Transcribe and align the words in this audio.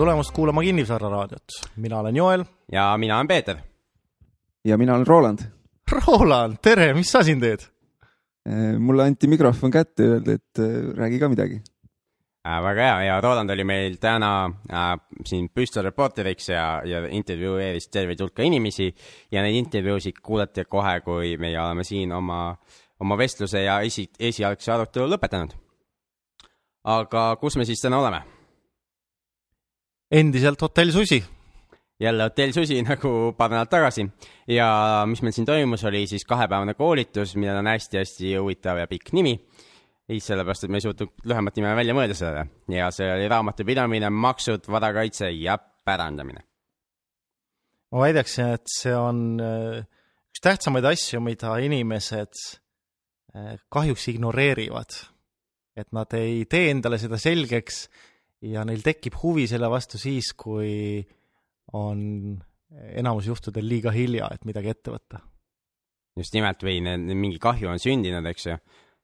tulemast 0.00 0.30
kuulama 0.32 0.62
Kinnisvara 0.64 1.08
raadiot, 1.12 1.56
mina 1.76 1.98
olen 1.98 2.16
Joel. 2.16 2.44
ja 2.72 2.94
mina 2.98 3.16
olen 3.16 3.28
Peeter. 3.28 3.56
ja 4.64 4.78
mina 4.78 4.94
olen 4.94 5.06
Roland. 5.06 5.38
Roland, 6.06 6.56
tere, 6.62 6.94
mis 6.94 7.12
sa 7.12 7.20
siin 7.22 7.40
teed? 7.40 7.66
Äh, 8.48 8.78
mulle 8.78 9.04
anti 9.04 9.28
mikrofon 9.28 9.70
kätte 9.70 10.06
öeldi, 10.06 10.38
et 10.38 10.58
äh, 10.58 10.96
räägi 10.96 11.18
ka 11.20 11.28
midagi 11.28 11.60
äh,. 12.46 12.62
väga 12.62 12.86
hea 12.88 13.02
ja 13.10 13.20
Roland 13.20 13.50
oli 13.50 13.64
meil 13.64 13.98
täna 14.00 14.32
äh, 14.72 14.96
siin 15.26 15.50
püstolreporteriks 15.52 16.48
ja, 16.48 16.64
ja 16.84 17.04
intervjueeris 17.06 17.92
terveid 17.92 18.24
hulka 18.24 18.42
inimesi 18.42 18.88
ja 19.32 19.44
neid 19.44 19.60
intervjuusid 19.60 20.24
kuulete 20.24 20.64
kohe, 20.64 21.00
kui 21.04 21.36
meie 21.36 21.60
oleme 21.60 21.84
siin 21.84 22.12
oma, 22.12 22.56
oma 23.00 23.20
vestluse 23.20 23.66
ja 23.68 23.82
esi, 23.84 24.08
esialgse 24.18 24.72
arutelu 24.72 25.12
lõpetanud. 25.12 25.56
aga 26.84 27.30
kus 27.36 27.60
me 27.60 27.68
siis 27.68 27.84
täna 27.84 28.00
oleme? 28.00 28.39
Endiselt 30.10 30.62
hotell 30.62 30.90
Susi. 30.90 31.24
jälle 32.00 32.22
hotell 32.22 32.52
Susi 32.52 32.82
nagu 32.88 33.32
paar 33.36 33.50
nädalat 33.50 33.70
tagasi 33.70 34.06
ja 34.48 34.68
mis 35.06 35.22
meil 35.22 35.32
siin 35.36 35.46
toimus, 35.46 35.84
oli 35.84 36.06
siis 36.06 36.24
kahepäevane 36.24 36.74
koolitus, 36.74 37.36
millel 37.36 37.60
on 37.60 37.70
hästi-hästi 37.70 38.36
huvitav 38.36 38.78
ja 38.78 38.86
pikk 38.86 39.12
nimi. 39.12 39.38
sellepärast, 40.10 40.64
et 40.64 40.70
me 40.70 40.80
ei 40.80 40.82
suutnud 40.82 41.12
lühemat 41.24 41.54
nime 41.56 41.74
välja 41.78 41.94
mõelda 41.94 42.16
sellele 42.18 42.48
ja 42.74 42.88
see 42.90 43.06
oli 43.12 43.28
raamatupidamine, 43.30 44.10
maksud, 44.10 44.66
varakaitse 44.66 45.30
ja 45.30 45.58
pärandamine. 45.84 46.42
ma 47.92 48.00
väidaksin, 48.00 48.56
et 48.56 48.66
see 48.66 48.96
on 48.96 49.38
äh, 49.38 49.84
üks 50.30 50.42
tähtsamaid 50.42 50.84
asju, 50.90 51.20
mida 51.22 51.54
inimesed 51.62 52.42
äh, 53.36 53.54
kahjuks 53.68 54.08
ignoreerivad. 54.08 54.98
et 55.76 55.92
nad 55.92 56.12
ei 56.18 56.44
tee 56.50 56.70
endale 56.70 56.98
seda 56.98 57.18
selgeks 57.18 57.84
ja 58.42 58.64
neil 58.64 58.84
tekib 58.84 59.16
huvi 59.22 59.46
selle 59.50 59.70
vastu 59.70 59.98
siis, 60.00 60.32
kui 60.38 61.00
on 61.76 62.00
enamus 62.70 63.26
juhtudel 63.26 63.66
liiga 63.68 63.92
hilja, 63.94 64.30
et 64.34 64.46
midagi 64.48 64.72
ette 64.72 64.92
võtta. 64.94 65.20
just 66.18 66.34
nimelt 66.34 66.62
või 66.62 66.80
mingi 66.82 67.38
kahju 67.40 67.70
on 67.70 67.80
sündinud, 67.80 68.26
eks 68.30 68.46
ju, 68.46 68.56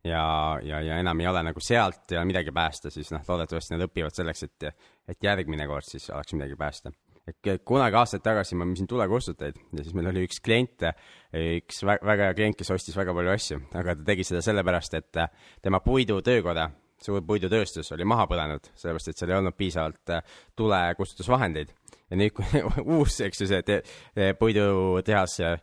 ja, 0.04 0.22
ja, 0.62 0.80
ja 0.82 1.00
enam 1.02 1.20
ei 1.20 1.28
ole 1.30 1.42
nagu 1.46 1.62
sealt 1.62 2.12
ja 2.12 2.24
midagi 2.26 2.52
päästa, 2.54 2.90
siis 2.90 3.10
noh, 3.14 3.24
loodetavasti 3.28 3.74
nad 3.74 3.86
õpivad 3.86 4.14
selleks, 4.14 4.46
et, 4.46 4.70
et 5.08 5.28
järgmine 5.28 5.66
kord 5.70 5.86
siis 5.86 6.08
oleks 6.10 6.36
midagi 6.36 6.56
päästa. 6.58 6.92
et 7.26 7.62
kunagi 7.66 7.96
aastaid 7.98 8.22
tagasi 8.22 8.54
ma 8.54 8.66
müüsin 8.68 8.86
tulekustutajaid 8.86 9.56
ja 9.74 9.82
siis 9.82 9.94
meil 9.98 10.12
oli 10.12 10.26
üks 10.28 10.38
klient, 10.40 10.86
üks 11.34 11.82
väga 11.84 12.30
hea 12.30 12.34
klient, 12.38 12.58
kes 12.58 12.70
ostis 12.70 12.96
väga 12.96 13.14
palju 13.14 13.32
asju, 13.34 13.60
aga 13.74 13.96
ta 13.98 14.10
tegi 14.12 14.26
seda 14.26 14.42
sellepärast, 14.46 14.94
et 14.94 15.22
tema 15.62 15.80
puidutöökoda 15.82 16.70
suur 17.02 17.24
puidutööstus 17.26 17.92
oli 17.96 18.06
maha 18.08 18.26
põlenud, 18.30 18.70
sellepärast 18.74 19.12
et 19.12 19.20
seal 19.20 19.32
ei 19.32 19.38
olnud 19.38 19.56
piisavalt 19.56 20.14
äh, 20.14 20.36
tulekustutusvahendeid. 20.56 21.72
ja 22.10 22.20
nüüd, 22.20 22.34
kui 22.36 22.62
uus, 22.98 23.20
eks 23.26 23.42
ju, 23.42 23.48
see 23.50 23.64
te, 23.66 23.80
te 24.14 24.30
puidutehas 24.38 25.38
äh, 25.44 25.58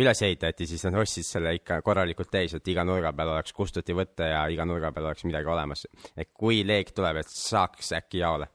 üles 0.00 0.22
ehitati, 0.22 0.66
siis 0.70 0.84
nad 0.86 0.98
ostsid 1.02 1.26
selle 1.26 1.54
ikka 1.58 1.80
korralikult 1.86 2.30
täis, 2.30 2.54
et 2.54 2.68
iga 2.70 2.84
nurga 2.86 3.12
peal 3.16 3.34
oleks 3.36 3.54
kustuti 3.54 3.96
võtta 3.96 4.30
ja 4.30 4.42
iga 4.50 4.66
nurga 4.68 4.92
peal 4.94 5.10
oleks 5.10 5.26
midagi 5.28 5.50
olemas. 5.50 5.86
et 6.16 6.32
kui 6.32 6.62
leek 6.66 6.92
tuleb, 6.94 7.22
et 7.22 7.30
saaks 7.30 7.94
äkki 8.00 8.22
jaole 8.24 8.50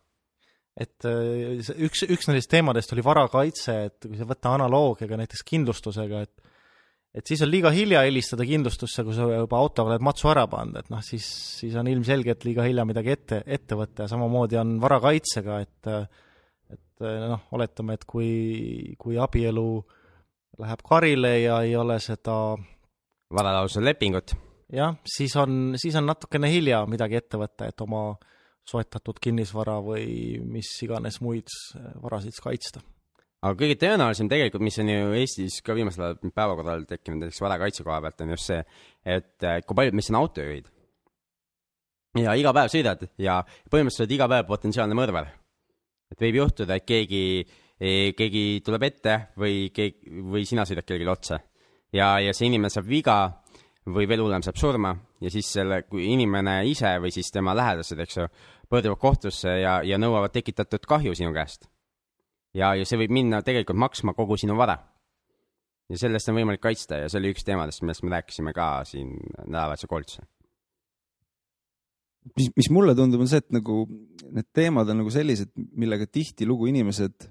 et 0.80 1.08
äh, 1.08 1.59
üks, 1.88 2.06
üks 2.08 2.30
nendest 2.30 2.52
teemadest 2.52 2.94
oli 2.95 3.04
varakaitse, 3.04 3.76
et 3.89 4.06
kui 4.08 4.20
sa 4.20 4.28
võtta 4.28 4.54
analoogiaga 4.56 5.20
näiteks 5.20 5.44
kindlustusega, 5.48 6.23
et 6.28 6.48
et 7.15 7.25
siis 7.25 7.41
on 7.41 7.49
liiga 7.49 7.71
hilja 7.73 8.03
helistada 8.05 8.45
kindlustusse, 8.45 9.03
kui 9.05 9.15
sa 9.17 9.27
juba 9.31 9.59
autoga 9.59 9.93
oled 9.93 10.05
matsu 10.05 10.29
ära 10.31 10.45
pannud, 10.49 10.77
et 10.83 10.89
noh, 10.93 11.02
siis, 11.05 11.25
siis 11.59 11.77
on 11.80 11.89
ilmselgelt 11.89 12.45
liiga 12.45 12.65
hilja 12.67 12.86
midagi 12.87 13.14
ette, 13.15 13.42
ette 13.45 13.77
võtta 13.77 14.05
ja 14.05 14.11
samamoodi 14.14 14.59
on 14.61 14.75
varakaitsega, 14.83 15.61
et 15.65 15.93
et 16.69 17.05
noh, 17.31 17.48
oletame, 17.55 17.95
et 17.95 18.03
kui, 18.05 18.93
kui 18.99 19.17
abielu 19.17 19.65
läheb 20.59 20.83
karile 20.86 21.31
ja 21.39 21.61
ei 21.65 21.73
ole 21.80 21.95
seda 22.03 22.36
varalause 23.33 23.81
lepingut. 23.81 24.36
jah, 24.73 24.99
siis 25.08 25.36
on, 25.39 25.73
siis 25.81 25.95
on 25.98 26.05
natukene 26.11 26.52
hilja 26.52 26.83
midagi 26.86 27.17
ette 27.17 27.39
võtta, 27.42 27.71
et 27.71 27.81
oma 27.81 28.11
soetatud 28.69 29.17
kinnisvara 29.23 29.80
või 29.81 30.37
mis 30.45 30.69
iganes 30.86 31.21
muid 31.25 31.49
varasid 32.03 32.37
kaitsta 32.43 32.83
aga 33.39 33.55
kõige 33.60 33.77
tõenäolisem 33.80 34.30
tegelikult, 34.32 34.64
mis 34.66 34.77
on 34.82 34.92
ju 34.92 35.14
Eestis 35.20 35.60
ka 35.64 35.76
viimasel 35.77 36.05
ajal 36.05 36.33
päevakorral 36.36 36.83
tekkinud 36.89 37.23
näiteks 37.23 37.42
varakaitse 37.44 37.86
koha 37.88 38.02
pealt, 38.04 38.23
on 38.26 38.33
just 38.36 38.52
see, 38.52 38.60
et 39.08 39.48
äh, 39.48 39.61
kui 39.66 39.77
paljud 39.80 39.95
meist 39.95 40.11
on 40.11 40.20
autojuhid. 40.20 40.67
ja 42.20 42.33
iga 42.36 42.52
päev 42.58 42.72
sõidad 42.73 43.05
ja 43.22 43.39
põhimõtteliselt 43.72 44.08
oled 44.08 44.16
iga 44.17 44.28
päev 44.33 44.48
potentsiaalne 44.49 44.98
mõrvar. 44.98 45.32
et 46.11 46.22
võib 46.26 46.42
juhtuda, 46.42 46.76
et 46.76 46.86
keegi, 46.86 47.45
e, 47.80 48.11
keegi 48.17 48.61
tuleb 48.66 48.83
ette 48.83 49.20
või 49.38 49.70
keegi, 49.72 50.20
või 50.33 50.45
sina 50.45 50.66
sõidad 50.66 50.83
kellelegi 50.83 51.16
otsa. 51.16 51.39
ja, 51.94 52.17
ja 52.20 52.33
see 52.33 52.52
inimene 52.52 52.70
saab 52.70 52.92
viga 52.92 53.20
või 53.88 54.05
veel 54.10 54.20
hullem, 54.20 54.44
saab 54.44 54.58
surma 54.58 54.95
ja 55.22 55.32
siis 55.32 55.48
selle, 55.48 55.83
kui 55.88 56.11
inimene 56.11 56.66
ise 56.67 56.98
või 56.99 57.11
siis 57.11 57.32
tema 57.32 57.55
lähedased, 57.55 57.99
eks 57.99 58.17
ju, 58.17 58.28
pöörduvad 58.70 58.99
kohtusse 58.99 59.60
ja, 59.61 59.80
ja 59.83 59.98
nõuavad 59.98 60.36
tekitatud 60.36 60.83
kahju 60.86 61.16
sinu 61.16 61.32
käest 61.33 61.70
ja, 62.58 62.73
ja 62.77 62.87
see 62.87 62.99
võib 63.04 63.14
minna 63.20 63.43
tegelikult 63.45 63.80
maksma 63.80 64.15
kogu 64.17 64.37
sinu 64.39 64.58
vara. 64.60 64.77
ja 65.89 65.98
sellest 65.98 66.30
on 66.30 66.37
võimalik 66.37 66.61
kaitsta 66.61 67.04
ja 67.04 67.10
see 67.10 67.21
oli 67.21 67.33
üks 67.33 67.45
teemadest, 67.48 67.83
millest 67.83 68.05
me 68.05 68.14
rääkisime 68.15 68.54
ka 68.55 68.70
siin 68.89 69.15
nädalavahetuse 69.45 69.89
koolitusel. 69.89 70.27
mis, 72.37 72.52
mis 72.55 72.70
mulle 72.73 72.95
tundub, 72.95 73.21
on 73.21 73.32
see, 73.32 73.42
et 73.42 73.52
nagu 73.55 73.83
need 74.30 74.49
teemad 74.54 74.89
on 74.89 75.04
nagu 75.04 75.14
sellised, 75.14 75.54
millega 75.55 76.08
tihtilugu 76.10 76.70
inimesed 76.73 77.30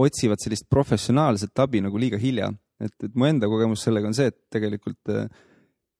otsivad 0.00 0.40
sellist 0.40 0.68
professionaalset 0.72 1.58
abi 1.60 1.82
nagu 1.84 1.98
liiga 2.00 2.18
hilja, 2.20 2.48
et, 2.80 2.94
et 3.04 3.12
mu 3.14 3.26
enda 3.28 3.50
kogemus 3.50 3.84
sellega 3.84 4.08
on 4.08 4.16
see, 4.16 4.30
et 4.32 4.38
tegelikult 4.54 5.12
äh, 5.12 5.26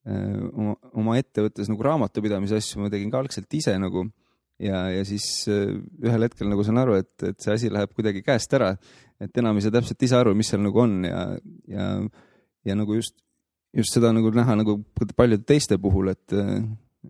oma, 0.04 0.76
oma 0.92 1.16
ettevõttes 1.20 1.68
nagu 1.70 1.84
raamatupidamise 1.86 2.58
asju 2.60 2.82
ma 2.82 2.90
tegin 2.92 3.12
ka 3.12 3.22
algselt 3.22 3.56
ise 3.56 3.76
nagu 3.80 4.06
ja, 4.62 4.84
ja 4.92 5.02
siis 5.06 5.26
äh, 5.50 5.74
ühel 6.04 6.26
hetkel 6.26 6.48
nagu 6.50 6.64
saan 6.66 6.80
aru, 6.82 6.98
et, 7.00 7.14
et 7.26 7.40
see 7.42 7.54
asi 7.54 7.72
läheb 7.72 7.94
kuidagi 7.96 8.22
käest 8.26 8.54
ära, 8.56 8.74
et 9.22 9.42
enam 9.42 9.58
ei 9.58 9.64
saa 9.64 9.74
täpselt 9.74 10.06
ise 10.06 10.18
aru, 10.18 10.34
mis 10.38 10.50
seal 10.52 10.62
nagu 10.64 10.82
on 10.84 11.02
ja, 11.08 11.26
ja, 11.70 11.88
ja 12.66 12.78
nagu 12.78 12.98
just, 12.98 13.16
just 13.74 13.96
seda 13.96 14.12
nagu 14.14 14.32
näha 14.34 14.56
nagu 14.60 14.78
paljude 15.16 15.44
teiste 15.48 15.78
puhul, 15.82 16.12
et, 16.14 16.36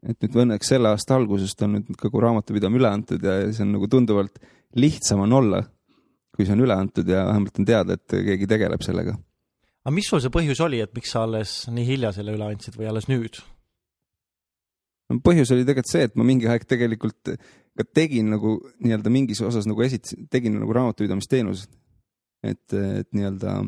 et 0.02 0.18
nüüd 0.24 0.40
õnneks 0.46 0.74
selle 0.74 0.92
aasta 0.94 1.18
algusest 1.18 1.62
on 1.66 1.78
nüüd 1.78 1.94
kogu 2.00 2.22
raamatupidamine 2.24 2.82
üle 2.82 2.90
antud 2.90 3.24
ja 3.24 3.38
see 3.50 3.64
on 3.66 3.76
nagu 3.76 3.90
tunduvalt 3.92 4.40
lihtsam 4.80 5.22
on 5.26 5.38
olla, 5.40 5.62
kui 6.34 6.46
see 6.46 6.56
on 6.56 6.64
üle 6.64 6.76
antud 6.76 7.08
ja 7.08 7.26
vähemalt 7.28 7.60
on 7.60 7.68
teada, 7.68 7.98
et 7.98 8.18
keegi 8.30 8.50
tegeleb 8.50 8.82
sellega. 8.84 9.16
aga 9.84 9.94
mis 9.94 10.08
sul 10.08 10.22
see 10.24 10.32
põhjus 10.34 10.64
oli, 10.64 10.80
et 10.82 10.94
miks 10.96 11.12
sa 11.14 11.26
alles 11.28 11.64
nii 11.70 11.86
hilja 11.92 12.14
selle 12.16 12.34
üle 12.36 12.48
andsid 12.48 12.78
või 12.80 12.88
alles 12.90 13.10
nüüd? 13.12 13.42
Põhjus 15.24 15.52
oli 15.54 15.66
tegelikult 15.66 15.92
see, 15.92 16.06
et 16.08 16.14
ma 16.18 16.26
mingi 16.26 16.48
aeg 16.50 16.64
tegelikult 16.68 17.34
ka 17.74 17.86
tegin 17.96 18.30
nagu 18.32 18.56
nii-öelda 18.84 19.12
mingis 19.12 19.42
osas 19.44 19.66
nagu 19.68 19.82
esitasin, 19.84 20.28
tegin 20.32 20.56
nagu 20.60 20.72
raamatupidamisteenust. 20.76 21.70
et, 22.44 22.72
et 22.72 23.08
nii-öelda 23.16 23.58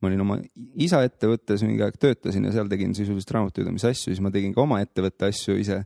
ma 0.00 0.08
olin 0.08 0.24
oma 0.24 0.38
isa 0.80 1.02
ettevõttes 1.04 1.64
mingi 1.66 1.84
aeg 1.84 1.98
töötasin 2.00 2.46
ja 2.48 2.54
seal 2.54 2.68
tegin 2.68 2.94
sisuliselt 2.96 3.34
raamatupidamise 3.36 3.92
asju, 3.92 4.12
siis 4.12 4.22
ma 4.24 4.32
tegin 4.32 4.54
ka 4.56 4.64
oma 4.64 4.80
ettevõtte 4.84 5.28
asju 5.28 5.58
ise. 5.60 5.82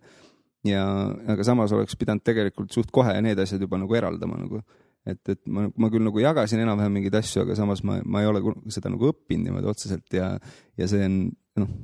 ja, 0.64 0.84
aga 1.28 1.44
samas 1.44 1.74
oleks 1.76 1.96
pidanud 1.98 2.22
tegelikult 2.24 2.72
suht 2.72 2.90
kohe 2.94 3.14
need 3.22 3.38
asjad 3.38 3.62
juba 3.62 3.78
nagu 3.80 3.94
eraldama 3.94 4.38
nagu 4.40 4.62
et, 5.04 5.20
et 5.28 5.40
ma, 5.46 5.66
ma 5.76 5.90
küll 5.92 6.04
nagu 6.06 6.20
jagasin 6.22 6.62
enam-vähem 6.64 6.94
mingeid 6.98 7.18
asju, 7.20 7.42
aga 7.44 7.56
samas 7.58 7.82
ma, 7.84 7.98
ma 8.04 8.22
ei 8.22 8.28
ole 8.30 8.40
seda 8.72 8.92
nagu 8.92 9.10
õppinud 9.10 9.48
niimoodi 9.48 9.68
otseselt 9.68 10.16
ja, 10.16 10.30
ja 10.80 10.88
see 10.90 11.04
on 11.04 11.18
noh, 11.60 11.74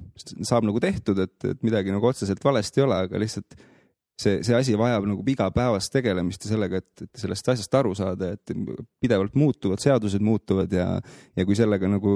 saab 0.46 0.66
nagu 0.66 0.80
tehtud, 0.82 1.18
et, 1.22 1.36
et 1.46 1.60
midagi 1.66 1.92
nagu 1.94 2.08
otseselt 2.10 2.42
valesti 2.44 2.80
ei 2.80 2.86
ole, 2.86 3.00
aga 3.06 3.20
lihtsalt 3.22 3.56
see, 4.20 4.40
see 4.46 4.56
asi 4.56 4.76
vajab 4.78 5.06
nagu 5.08 5.24
igapäevast 5.32 5.92
tegelemist 5.94 6.44
ja 6.46 6.54
sellega, 6.54 6.80
et, 6.82 7.04
et 7.06 7.22
sellest 7.24 7.50
asjast 7.54 7.76
aru 7.80 7.94
saada, 7.98 8.32
et 8.36 8.54
pidevalt 9.02 9.36
muutuvad, 9.38 9.82
seadused 9.82 10.24
muutuvad 10.24 10.72
ja, 10.74 10.88
ja 11.36 11.46
kui 11.48 11.58
sellega 11.58 11.90
nagu 11.90 12.14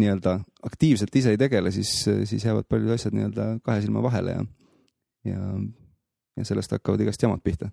nii-öelda 0.00 0.36
aktiivselt 0.68 1.14
ise 1.16 1.32
ei 1.32 1.40
tegele, 1.40 1.72
siis, 1.72 1.92
siis 2.28 2.44
jäävad 2.44 2.68
paljud 2.68 2.92
asjad 2.96 3.16
nii-öelda 3.16 3.48
kahe 3.64 3.80
silma 3.84 4.02
vahele 4.04 4.36
ja, 4.36 4.44
ja, 5.32 5.42
ja 6.36 6.48
sellest 6.48 6.76
hakkavad 6.76 7.04
igast 7.04 7.22
jamad 7.22 7.42
pihta. 7.44 7.70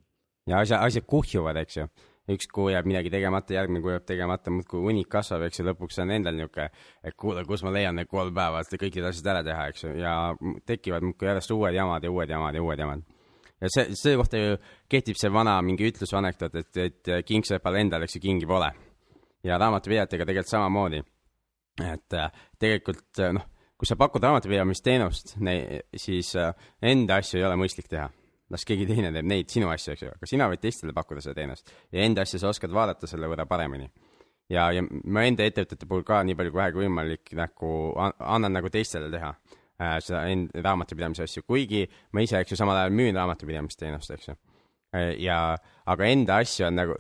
ja 0.48 0.64
asja, 0.64 0.80
asjad 0.84 1.08
kuhjuvad, 1.08 1.60
eks 1.64 1.82
ju 1.82 1.88
üks 2.32 2.48
kuu 2.54 2.70
jääb 2.72 2.88
midagi 2.88 3.12
tegemata, 3.12 3.56
järgmine 3.58 3.82
kuu 3.84 3.92
jääb 3.92 4.06
tegemata, 4.08 4.52
muudkui 4.54 4.80
hunnik 4.86 5.10
kasvab, 5.12 5.44
eks 5.48 5.60
ju, 5.60 5.66
lõpuks 5.68 6.00
on 6.04 6.14
endal 6.16 6.38
niisugune, 6.38 6.70
et 7.04 7.18
kuule, 7.20 7.44
kus 7.48 7.66
ma 7.68 7.74
leian 7.76 8.00
need 8.00 8.08
kolm 8.12 8.32
päeva, 8.36 8.62
et 8.64 8.78
kõik 8.80 8.96
need 9.00 9.10
asjad 9.10 9.30
ära 9.34 9.42
teha, 9.44 9.66
eks 9.74 9.84
ju, 9.84 9.92
ja 10.00 10.14
tekivad 10.70 11.04
muudkui 11.04 11.28
järjest 11.28 11.52
uued 11.56 11.76
jamad 11.76 12.08
ja 12.08 12.14
uued 12.14 12.32
jamad 12.32 12.56
ja 12.56 12.64
uued 12.64 12.86
jamad. 12.86 13.04
ja 13.60 13.72
see, 13.76 13.96
selle 14.00 14.22
kohta 14.22 14.40
ju 14.40 14.56
kehtib 14.92 15.20
see 15.20 15.34
vana 15.34 15.58
mingi 15.62 15.92
ütlus 15.92 16.16
anekdoot, 16.16 16.56
et, 16.64 16.82
et 16.88 17.14
kingsepal 17.28 17.82
endal, 17.82 18.08
eks 18.08 18.18
ju, 18.18 18.24
kingi 18.24 18.48
pole. 18.48 18.72
ja 19.44 19.60
raamatupidajatega 19.60 20.26
tegelikult 20.26 20.56
samamoodi. 20.56 21.04
et 21.84 22.14
äh, 22.14 22.32
tegelikult 22.60 23.20
äh, 23.20 23.36
noh, 23.36 23.50
kui 23.76 23.90
sa 23.90 24.00
pakud 24.00 24.24
raamatupidamisteenust, 24.24 25.36
siis 25.98 26.36
äh, 26.40 26.54
enda 26.82 27.20
asju 27.20 27.42
ei 27.42 27.50
ole 27.52 27.60
mõistlik 27.60 27.92
teha 27.92 28.08
las 28.54 28.66
keegi 28.70 28.86
teine 28.90 29.12
teeb 29.16 29.28
neid 29.30 29.50
sinu 29.52 29.72
asju, 29.74 29.96
eks 29.96 30.06
ju, 30.06 30.14
aga 30.14 30.30
sina 30.30 30.48
võid 30.52 30.62
teistele 30.64 30.96
pakkuda 30.96 31.24
seda 31.26 31.40
teenust. 31.42 31.74
Ja 31.94 32.06
enda 32.06 32.26
asja 32.26 32.42
sa 32.42 32.52
oskad 32.54 32.74
vaadata 32.76 33.10
selle 33.10 33.30
võrra 33.32 33.48
paremini. 33.50 33.90
Ja, 34.52 34.68
ja 34.76 34.84
ma 34.84 35.24
enda 35.26 35.46
ettevõtete 35.48 35.88
puhul 35.90 36.04
ka 36.06 36.20
nii 36.28 36.36
palju 36.38 36.54
kui 36.54 36.60
vähegi 36.62 36.82
võimalik 36.84 37.32
nagu 37.40 37.70
an- 38.04 38.18
annan 38.36 38.58
nagu 38.60 38.70
teistele 38.70 39.08
teha 39.14 39.32
äh, 39.32 39.98
seda 40.04 40.26
enda 40.30 40.64
raamatupidamise 40.68 41.26
asju, 41.26 41.46
kuigi 41.48 41.86
ma 42.14 42.24
ise, 42.26 42.42
eks 42.44 42.54
ju, 42.54 42.60
samal 42.60 42.82
ajal 42.82 42.94
müün 42.96 43.18
raamatupidamisteenust, 43.18 44.14
eks 44.18 44.30
ju. 44.30 44.38
ja, 45.24 45.40
aga 45.90 46.06
enda 46.12 46.38
asju 46.44 46.68
on 46.68 46.78
nagu, 46.78 46.98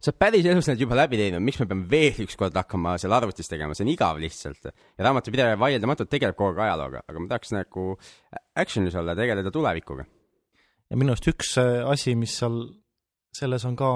sa 0.00 0.12
oled 0.12 0.20
päris 0.22 0.46
elus 0.48 0.70
need 0.70 0.80
juba 0.86 0.96
läbi 1.02 1.18
teinud, 1.20 1.42
miks 1.44 1.58
me 1.60 1.66
peame 1.68 1.84
veel 1.90 2.22
ükskord 2.24 2.56
hakkama 2.56 2.94
seal 3.02 3.12
arvutis 3.18 3.50
tegema, 3.50 3.76
see 3.76 3.84
on 3.84 3.92
igav 3.92 4.22
lihtsalt. 4.22 4.70
ja 4.70 5.08
raamatupidaja 5.08 5.58
vaieldamatult 5.60 6.12
tegeleb 6.12 6.38
kogu 6.38 6.54
aeg 6.54 6.68
ajalooga, 6.70 7.02
aga 7.10 7.22
ma 7.22 7.32
tahaks 7.34 7.52
nagu 7.58 7.88
action'is 8.62 8.96
olla, 8.96 9.18
tegeleda 9.18 9.52
tulevikuga. 9.52 10.06
Ja 10.90 10.98
minu 10.98 11.14
arust 11.14 11.28
üks 11.32 11.56
äh, 11.62 11.82
asi, 11.88 12.14
mis 12.18 12.36
seal 12.40 12.58
selles 13.36 13.64
on 13.68 13.76
ka, 13.76 13.90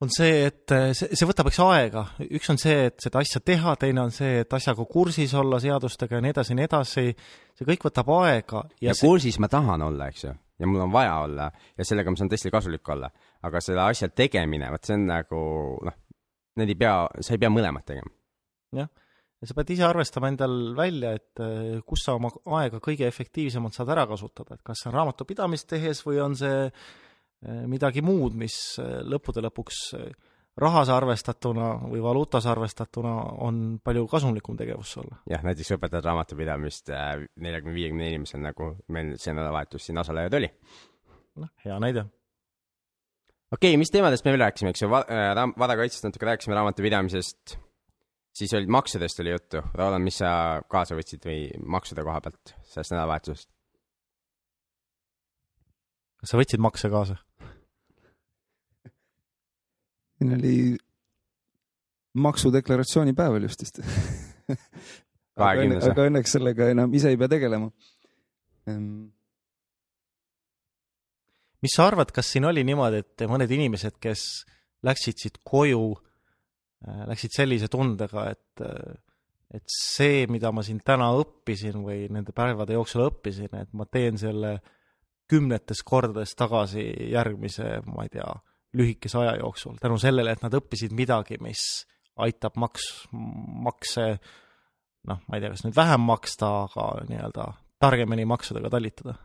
on 0.00 0.12
see, 0.14 0.44
et 0.48 0.72
äh, 0.74 0.90
see, 0.96 1.10
see 1.18 1.28
võtab 1.28 1.50
eks 1.50 1.60
aega, 1.64 2.04
üks 2.28 2.52
on 2.52 2.60
see, 2.60 2.86
et 2.90 3.02
seda 3.04 3.22
asja 3.24 3.42
teha, 3.44 3.74
teine 3.80 4.04
on 4.06 4.14
see, 4.14 4.40
et 4.44 4.56
asjaga 4.56 4.86
kursis 4.88 5.34
olla 5.38 5.60
seadustega 5.62 6.18
ja 6.18 6.24
nii 6.24 6.34
edasi 6.34 6.54
ja 6.54 6.60
nii 6.60 6.68
edasi, 6.68 7.06
see 7.58 7.68
kõik 7.68 7.90
võtab 7.90 8.14
aega 8.20 8.64
ja, 8.78 8.90
ja, 8.90 8.94
see, 8.94 9.08
kursis 9.08 9.40
ma 9.42 9.50
tahan 9.52 9.84
olla, 9.90 10.08
eks 10.12 10.24
ju, 10.28 10.36
ja 10.60 10.70
mul 10.70 10.86
on 10.86 10.94
vaja 10.94 11.18
olla. 11.24 11.50
Ja 11.78 11.88
sellega 11.88 12.12
ma 12.12 12.20
saan 12.20 12.32
tõesti 12.32 12.52
kasulik 12.54 12.94
olla, 12.94 13.10
aga 13.46 13.62
selle 13.64 13.84
asja 13.88 14.10
tegemine, 14.12 14.70
vot 14.72 14.88
see 14.88 14.96
on 14.96 15.06
nagu 15.10 15.42
noh, 15.88 16.00
need 16.60 16.74
ei 16.74 16.80
pea, 16.80 16.96
sa 17.20 17.36
ei 17.36 17.42
pea 17.42 17.52
mõlemat 17.52 17.86
tegema. 17.88 18.12
Ja 19.40 19.48
sa 19.48 19.56
pead 19.56 19.72
ise 19.74 19.86
arvestama 19.88 20.30
endal 20.30 20.56
välja, 20.76 21.14
et 21.16 21.40
äh, 21.42 21.78
kus 21.86 22.04
sa 22.04 22.16
oma 22.18 22.30
aega 22.60 22.80
kõige 22.84 23.08
efektiivsemalt 23.08 23.76
saad 23.76 23.92
ära 23.94 24.06
kasutada, 24.10 24.56
et 24.56 24.64
kas 24.66 24.82
see 24.82 24.90
on 24.90 24.98
raamatupidamist 24.98 25.68
tehes 25.70 26.02
või 26.04 26.20
on 26.24 26.36
see 26.38 26.66
äh, 26.66 27.62
midagi 27.70 28.04
muud, 28.04 28.36
mis 28.38 28.58
äh, 28.82 29.00
lõppude 29.08 29.44
lõpuks 29.46 29.80
rahas 30.60 30.90
arvestatuna 30.92 31.70
või 31.88 32.02
valuutas 32.04 32.44
arvestatuna 32.50 33.14
on 33.46 33.78
palju 33.84 34.04
kasumlikum 34.10 34.58
tegevus 34.60 34.92
sulle. 34.98 35.20
jah, 35.30 35.44
näiteks 35.46 35.72
õpetad 35.78 36.04
raamatupidamist 36.04 36.90
neljakümne, 36.90 37.76
viiekümne 37.76 38.08
inimesel, 38.10 38.42
nagu 38.44 38.74
meil 38.92 39.14
see 39.16 39.32
nädalavahetus 39.32 39.88
siin 39.88 40.02
osalejaid 40.02 40.36
oli. 40.36 40.50
noh, 41.40 41.52
hea 41.64 41.78
näide. 41.80 42.04
okei 43.54 43.70
okay,, 43.70 43.80
mis 43.80 43.94
teemadest 43.94 44.26
me 44.26 44.34
veel 44.34 44.44
rääkisime, 44.44 44.74
eks 44.74 44.84
ju, 44.84 44.90
varakaitsest 44.90 46.10
natuke 46.10 46.28
rääkisime, 46.28 46.58
raamatupidamisest, 46.58 47.56
siis 48.36 48.52
olid 48.54 48.70
maksudest 48.72 49.20
oli 49.20 49.32
juttu. 49.34 49.62
Roland, 49.74 50.04
mis 50.04 50.20
sa 50.22 50.60
kaasa 50.70 50.98
võtsid 50.98 51.24
või 51.26 51.48
maksude 51.66 52.04
koha 52.06 52.20
pealt 52.24 52.54
sellest 52.64 52.94
nädalavahetusest? 52.94 53.50
kas 56.20 56.34
sa 56.34 56.36
võtsid 56.40 56.60
makse 56.60 56.90
kaasa? 56.92 57.16
siin 60.20 60.34
oli 60.36 60.56
maksudeklaratsiooni 62.20 63.14
päev 63.16 63.38
oli 63.38 63.48
just 63.48 63.62
vist. 63.64 63.80
aga, 65.40 65.54
õnne, 65.62 65.78
aga 65.92 66.06
õnneks 66.10 66.36
sellega 66.36 66.68
enam 66.74 66.92
ise 66.96 67.12
ei 67.12 67.18
pea 67.20 67.30
tegelema. 67.32 67.70
mis 71.64 71.76
sa 71.76 71.86
arvad, 71.88 72.12
kas 72.12 72.34
siin 72.34 72.44
oli 72.48 72.64
niimoodi, 72.68 73.00
et 73.00 73.24
mõned 73.30 73.50
inimesed, 73.56 73.96
kes 74.02 74.26
läksid 74.86 75.24
siit 75.24 75.40
koju, 75.44 75.94
läksid 76.80 77.34
sellise 77.36 77.68
tundega, 77.72 78.30
et 78.32 78.66
et 79.50 79.64
see, 79.66 80.28
mida 80.30 80.52
ma 80.54 80.62
siin 80.62 80.78
täna 80.86 81.08
õppisin 81.18 81.80
või 81.82 82.04
nende 82.12 82.30
päevade 82.34 82.76
jooksul 82.76 83.08
õppisin, 83.08 83.50
et 83.58 83.72
ma 83.74 83.86
teen 83.90 84.18
selle 84.20 84.60
kümnetes 85.30 85.82
kordades 85.86 86.36
tagasi 86.38 86.84
järgmise, 87.10 87.80
ma 87.90 88.06
ei 88.06 88.12
tea, 88.14 88.28
lühikese 88.78 89.18
aja 89.18 89.32
jooksul, 89.40 89.74
tänu 89.82 89.98
sellele, 89.98 90.36
et 90.36 90.44
nad 90.44 90.54
õppisid 90.54 90.94
midagi, 90.94 91.40
mis 91.42 91.64
aitab 92.22 92.60
maks, 92.62 92.86
makse 93.10 94.06
noh, 95.10 95.18
ma 95.26 95.34
ei 95.34 95.42
tea, 95.42 95.50
kas 95.50 95.66
nüüd 95.66 95.74
vähem 95.74 96.06
maksta, 96.06 96.52
aga 96.68 96.86
nii-öelda 97.08 97.48
targemini 97.82 98.28
maksudega 98.30 98.70
talitada 98.70 99.16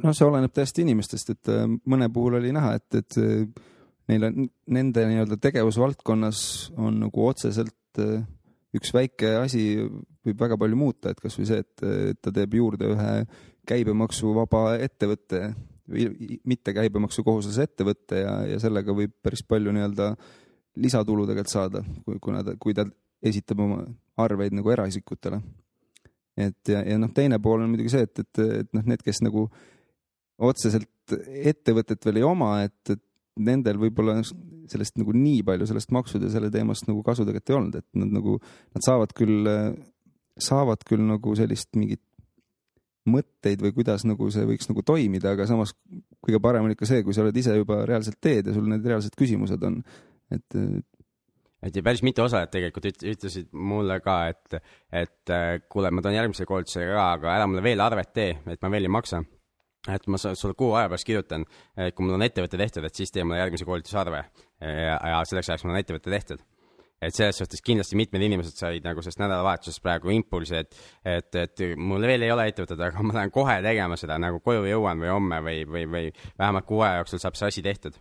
no 0.00 0.14
see 0.16 0.26
oleneb 0.26 0.54
täiesti 0.54 0.84
inimestest, 0.86 1.34
et 1.34 1.52
äh, 1.52 1.66
mõne 1.68 2.08
puhul 2.12 2.38
oli 2.40 2.52
näha, 2.54 2.76
et, 2.80 2.88
et 2.98 3.18
äh, 3.20 3.44
neil 4.10 4.28
on 4.28 4.46
nende 4.74 5.06
nii-öelda 5.08 5.38
tegevusvaldkonnas 5.42 6.40
on 6.80 7.00
nagu 7.04 7.26
otseselt 7.26 8.02
äh, 8.02 8.24
üks 8.76 8.94
väike 8.94 9.36
asi 9.42 9.66
võib 10.22 10.40
väga 10.40 10.56
palju 10.60 10.78
muuta, 10.78 11.12
et 11.12 11.20
kasvõi 11.20 11.48
see, 11.48 11.62
et 11.62 12.22
ta 12.22 12.32
teeb 12.34 12.54
juurde 12.56 12.88
ühe 12.94 13.12
käibemaksuvaba 13.68 14.78
ettevõtte 14.82 15.52
või 15.92 16.38
mitte 16.48 16.74
käibemaksukohuslase 16.76 17.66
ettevõtte 17.66 18.22
ja, 18.22 18.36
ja 18.52 18.60
sellega 18.62 18.94
võib 18.96 19.14
päris 19.22 19.42
palju 19.46 19.74
nii-öelda 19.74 20.12
lisatulu 20.82 21.26
tegelikult 21.28 21.52
saada, 21.52 21.82
kui, 22.06 22.16
kuna 22.22 22.42
ta, 22.46 22.54
kui 22.60 22.74
ta 22.76 22.86
esitab 23.22 23.60
oma 23.64 23.82
arveid 24.22 24.54
nagu 24.56 24.72
eraisikutele. 24.72 25.40
et 26.36 26.68
ja, 26.68 26.80
ja 26.86 26.98
noh, 26.98 27.12
teine 27.14 27.38
pool 27.42 27.60
on 27.60 27.74
muidugi 27.74 27.92
see, 27.92 28.06
et, 28.08 28.18
et, 28.24 28.42
et 28.62 28.72
noh, 28.72 28.86
need, 28.88 29.02
kes 29.04 29.20
nagu 29.26 29.48
otseselt 30.42 31.16
ettevõtet 31.52 32.04
veel 32.06 32.22
ei 32.22 32.26
oma, 32.26 32.54
et, 32.64 32.94
et 32.94 33.02
nendel 33.40 33.78
võib-olla 33.80 34.18
sellest 34.22 34.98
nagu 35.00 35.14
nii 35.16 35.42
palju 35.46 35.66
sellest 35.68 35.92
maksude 35.94 36.30
selle 36.32 36.50
teemast 36.52 36.88
nagu 36.88 37.02
kasu 37.06 37.24
tegelikult 37.26 37.52
ei 37.52 37.58
olnud, 37.58 37.76
et 37.80 38.00
nad 38.02 38.16
nagu, 38.18 38.38
nad 38.76 38.84
saavad 38.84 39.14
küll, 39.16 39.48
saavad 40.40 40.84
küll 40.88 41.04
nagu 41.08 41.36
sellist 41.38 41.72
mingit 41.78 42.02
mõtteid 43.08 43.62
või 43.64 43.74
kuidas 43.74 44.04
nagu 44.06 44.28
see 44.30 44.44
võiks 44.46 44.68
nagu 44.70 44.84
toimida, 44.86 45.32
aga 45.34 45.46
samas 45.50 45.74
kõige 46.22 46.38
parem 46.42 46.68
on 46.68 46.74
ikka 46.74 46.86
see, 46.86 47.02
kui 47.02 47.16
sa 47.16 47.24
oled 47.24 47.36
ise 47.38 47.56
juba 47.56 47.80
reaalselt 47.88 48.20
teed 48.22 48.46
ja 48.46 48.54
sul 48.54 48.68
need 48.70 48.86
reaalsed 48.86 49.16
küsimused 49.18 49.64
on, 49.66 49.80
et 50.30 50.58
et 51.62 51.76
ja 51.78 51.82
päris 51.86 52.02
mitu 52.02 52.24
osalejat 52.24 52.50
tegelikult 52.56 52.88
üt- 52.90 53.04
ütlesid 53.12 53.52
mulle 53.54 54.00
ka, 54.02 54.16
et, 54.32 54.62
et 55.02 55.34
kuule, 55.70 55.92
ma 55.94 56.02
tulen 56.02 56.18
järgmise 56.18 56.46
koolitusega 56.48 56.94
ka, 56.96 57.04
aga 57.18 57.36
ära 57.36 57.46
mulle 57.50 57.62
veel 57.64 57.82
arvet 57.84 58.10
tee, 58.14 58.32
et 58.50 58.62
ma 58.62 58.70
veel 58.72 58.88
ei 58.88 58.92
maksa. 58.92 59.22
Et 59.88 60.06
ma 60.06 60.20
sulle 60.20 60.54
kuu 60.54 60.74
aja 60.78 60.90
pärast 60.92 61.08
kirjutan, 61.08 61.46
et 61.76 61.94
kui 61.96 62.06
mul 62.06 62.18
on 62.18 62.26
ettevõte 62.26 62.60
tehtud, 62.60 62.86
et 62.86 62.94
siis 62.94 63.10
tee 63.10 63.24
mulle 63.26 63.40
järgmise 63.42 63.66
koolituse 63.66 63.98
arve 63.98 64.24
ja, 64.60 64.96
ja 64.96 65.22
selleks 65.26 65.50
ajaks 65.50 65.66
mul 65.66 65.74
on 65.74 65.82
ettevõte 65.82 66.12
tehtud 66.12 66.44
et 67.02 67.16
selles 67.16 67.40
suhtes 67.40 67.62
kindlasti 67.64 67.98
mitmed 67.98 68.22
inimesed 68.22 68.58
said 68.58 68.86
nagu 68.86 69.02
sellest 69.02 69.20
nädalavahetusest 69.22 69.82
praegu 69.82 70.12
impulsi, 70.14 70.62
et, 70.62 70.78
et, 71.02 71.40
et 71.40 71.64
mul 71.78 72.06
veel 72.06 72.26
ei 72.26 72.30
ole 72.34 72.46
ettevõtet, 72.50 72.78
aga 72.78 73.02
ma 73.02 73.16
lähen 73.18 73.34
kohe 73.34 73.58
tegema 73.64 73.98
seda 73.98 74.18
nagu 74.22 74.40
koju 74.44 74.64
jõuan 74.70 75.02
või 75.02 75.10
homme 75.10 75.42
või, 75.44 75.66
või, 75.66 75.84
või 75.90 76.08
vähemalt 76.38 76.68
kuu 76.68 76.82
aja 76.86 77.02
jooksul 77.02 77.22
saab 77.22 77.38
see 77.38 77.50
asi 77.50 77.66
tehtud. 77.66 77.98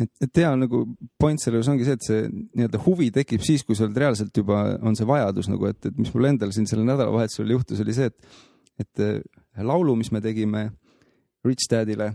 et, 0.00 0.10
et 0.26 0.42
hea 0.42 0.50
nagu 0.56 0.82
point 1.20 1.40
selle 1.40 1.60
juures 1.60 1.70
ongi 1.70 1.86
see, 1.86 1.98
et 1.98 2.06
see 2.08 2.26
nii-öelda 2.32 2.82
huvi 2.86 3.10
tekib 3.14 3.44
siis, 3.46 3.64
kui 3.66 3.78
sa 3.78 3.86
oled 3.86 4.02
reaalselt 4.02 4.36
juba, 4.42 4.62
on 4.82 4.98
see 4.98 5.06
vajadus 5.06 5.50
nagu, 5.52 5.70
et, 5.70 5.80
et 5.86 5.98
mis 6.00 6.10
mul 6.14 6.32
endal 6.32 6.54
siin 6.56 6.66
sellel 6.70 6.88
nädalavahetusel 6.88 7.54
juhtus, 7.54 7.84
oli 7.84 7.94
see, 7.94 8.10
et, 8.10 8.40
et 8.80 9.04
ühe 9.06 9.66
laulu, 9.66 9.94
mis 10.00 10.10
me 10.14 10.22
tegime 10.24 10.70
Rich 11.46 11.68
Dadile, 11.70 12.10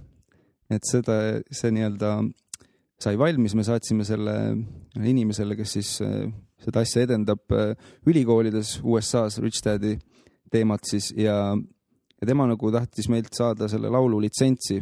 et 0.70 0.86
seda, 0.86 1.16
see 1.50 1.72
nii-öelda 1.74 2.16
sai 3.02 3.18
valmis, 3.20 3.56
me 3.58 3.66
saatsime 3.66 4.06
selle 4.08 4.36
inimesele, 5.02 5.58
kes 5.60 5.78
siis 5.78 5.94
äh, 6.06 6.26
seda 6.64 6.84
asja 6.86 7.06
edendab 7.06 7.56
äh, 7.56 7.74
ülikoolides 8.08 8.80
USA-s, 8.84 9.42
Rich 9.44 9.64
Daddy 9.66 9.96
teemat 10.52 10.86
siis 10.88 11.12
ja, 11.18 11.38
ja 12.22 12.28
tema 12.28 12.48
nagu 12.50 12.72
tahtis 12.72 13.10
meilt 13.12 13.34
saada 13.36 13.68
selle 13.72 13.92
laulu 13.92 14.22
litsentsi 14.24 14.80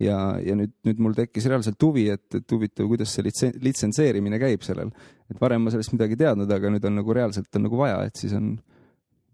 ja, 0.00 0.18
ja 0.42 0.56
nüüd, 0.58 0.72
nüüd 0.86 1.00
mul 1.02 1.14
tekkis 1.16 1.46
reaalselt 1.50 1.80
huvi, 1.84 2.08
et, 2.12 2.26
et 2.36 2.54
huvitav, 2.54 2.88
kuidas 2.90 3.14
see 3.14 3.24
litsen-, 3.26 3.56
litsenseerimine 3.62 4.40
käib 4.42 4.64
sellel. 4.66 4.92
et 5.30 5.40
varem 5.40 5.62
ma 5.64 5.72
sellest 5.72 5.94
midagi 5.94 6.18
teadnud, 6.20 6.50
aga 6.50 6.72
nüüd 6.72 6.84
on 6.88 6.98
nagu 7.00 7.16
reaalselt 7.16 7.56
on 7.56 7.66
nagu 7.68 7.80
vaja, 7.80 8.02
et 8.08 8.20
siis 8.20 8.34
on 8.36 8.54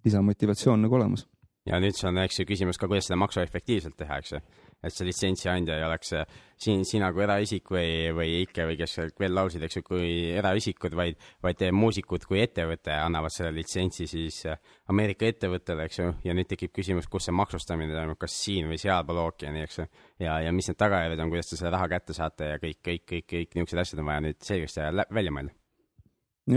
lisamotivatsioon 0.06 0.86
nagu 0.86 0.98
olemas. 0.98 1.26
Ja 1.66 1.80
nüüd 1.82 1.96
see 1.96 2.08
on, 2.10 2.20
eks 2.22 2.40
ju, 2.40 2.46
küsimus 2.48 2.78
ka, 2.78 2.88
kuidas 2.90 3.08
seda 3.08 3.18
maksu 3.18 3.42
efektiivselt 3.42 3.96
teha, 3.98 4.20
eks 4.22 4.36
ju. 4.36 4.40
et 4.86 4.92
see 4.92 5.06
litsentsi 5.08 5.48
andja 5.50 5.78
ei 5.78 5.84
oleks 5.86 6.12
äh, 6.14 6.34
siin 6.62 6.84
sina 6.86 7.08
kui 7.14 7.24
eraisik 7.24 7.70
või, 7.72 8.12
või 8.14 8.42
Ike 8.44 8.66
või 8.68 8.76
kes 8.78 8.92
veel 9.18 9.34
laulsid, 9.34 9.64
eks 9.66 9.78
ju, 9.78 9.82
kui 9.86 10.10
eraisikud, 10.36 10.94
vaid, 10.94 11.18
vaid 11.42 11.64
äh, 11.66 11.72
muusikud 11.74 12.26
kui 12.28 12.42
ettevõte 12.44 12.94
annavad 12.94 13.34
selle 13.34 13.54
litsentsi 13.56 14.06
siis 14.10 14.42
äh, 14.52 14.60
Ameerika 14.92 15.26
ettevõttele, 15.26 15.88
eks 15.88 16.00
ju, 16.02 16.12
ja 16.28 16.36
nüüd 16.36 16.50
tekib 16.52 16.74
küsimus, 16.76 17.10
kus 17.10 17.26
see 17.26 17.34
maksustamine 17.34 17.96
toimub, 17.96 18.20
kas 18.20 18.36
siin 18.44 18.70
või 18.70 18.78
sealpool 18.80 19.24
ookeani, 19.24 19.64
eks 19.66 19.82
ju. 19.82 19.88
ja, 20.22 20.38
ja 20.46 20.54
mis 20.54 20.70
need 20.70 20.78
tagajärjed 20.82 21.24
on, 21.24 21.34
kuidas 21.34 21.50
te 21.50 21.58
selle 21.58 21.74
raha 21.74 21.90
kätte 21.96 22.16
saate 22.16 22.54
ja 22.54 22.62
kõik, 22.62 22.82
kõik, 22.84 23.06
kõik, 23.10 23.28
kõik 23.32 23.58
niisugused 23.58 23.82
asjad 23.82 24.04
on 24.04 24.10
vaja 24.12 24.26
nüüd 24.28 24.42
selgeks 24.44 24.78
teha, 24.78 25.10
välja 25.10 25.34
mõelda. 25.34 25.56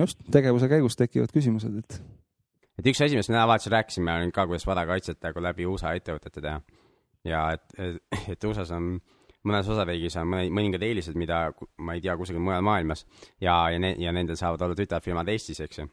just, 0.03 0.21
tegevuse 0.31 0.69
käigus 0.69 0.99
tekivad 0.99 1.33
küsimused, 1.33 1.81
et 1.81 2.01
et 2.79 2.89
üks 2.89 3.01
asi, 3.03 3.15
millest 3.15 3.31
me 3.31 3.37
nädalavahetusel 3.37 3.75
rääkisime, 3.75 4.17
on 4.23 4.33
ka, 4.35 4.47
kuidas 4.47 4.67
varakaitset 4.67 5.21
nagu 5.27 5.43
läbi 5.43 5.67
USA 5.69 5.93
ettevõtete 5.97 6.41
teha. 6.41 6.59
ja 7.27 7.45
et, 7.53 7.79
et 8.31 8.43
USA-s 8.47 8.71
on, 8.75 8.93
mõnes 9.47 9.69
osariigis 9.71 10.17
on 10.19 10.27
mõne, 10.31 10.49
mõningad 10.55 10.83
eelised, 10.87 11.15
mida 11.19 11.49
ma 11.77 11.95
ei 11.95 12.03
tea 12.03 12.15
kusagil 12.17 12.43
mujal 12.43 12.63
maailmas 12.65 13.05
ja, 13.41 13.69
ja 13.73 13.79
ne-, 13.79 13.95
ja 13.99 14.13
nendel 14.15 14.39
saavad 14.39 14.61
olla 14.65 14.77
tütarfirmad 14.79 15.29
Eestis, 15.31 15.59
eks 15.65 15.81
ju. 15.81 15.87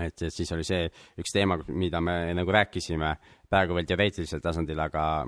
et 0.00 0.22
et 0.22 0.34
siis 0.34 0.50
oli 0.52 0.64
see 0.66 0.88
üks 1.18 1.32
teema, 1.32 1.58
mida 1.68 2.00
me 2.00 2.34
nagu 2.34 2.52
rääkisime 2.52 3.14
praegu 3.50 3.74
veel 3.74 3.86
teoreetilisel 3.86 4.42
tasandil, 4.44 4.80
aga 4.82 5.24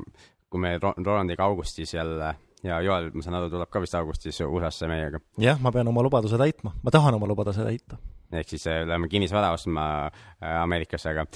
kui 0.48 0.60
me 0.60 0.76
Ro- 0.78 0.96
Rolandiga 0.96 1.44
augustis 1.44 1.94
jälle 1.94 2.34
ja 2.62 2.80
Joel, 2.80 3.10
ma 3.14 3.22
saan 3.22 3.38
aru, 3.38 3.50
tuleb 3.52 3.70
ka 3.70 3.80
vist 3.82 3.94
augustis 3.94 4.40
USA-sse 4.44 4.88
meiega. 4.90 5.20
jah, 5.38 5.60
ma 5.62 5.72
pean 5.72 5.88
oma 5.88 6.02
lubaduse 6.02 6.38
täitma, 6.40 6.74
ma 6.82 6.90
tahan 6.94 7.14
oma 7.18 7.28
lubaduse 7.30 7.64
täita. 7.64 7.98
Ehk 8.32 8.48
siis 8.48 8.66
äh, 8.66 8.82
läheme 8.86 9.08
kinnisvara 9.08 9.52
ostma 9.56 9.84
äh, 10.06 10.62
Ameerikasse, 10.62 11.10
aga, 11.10 11.26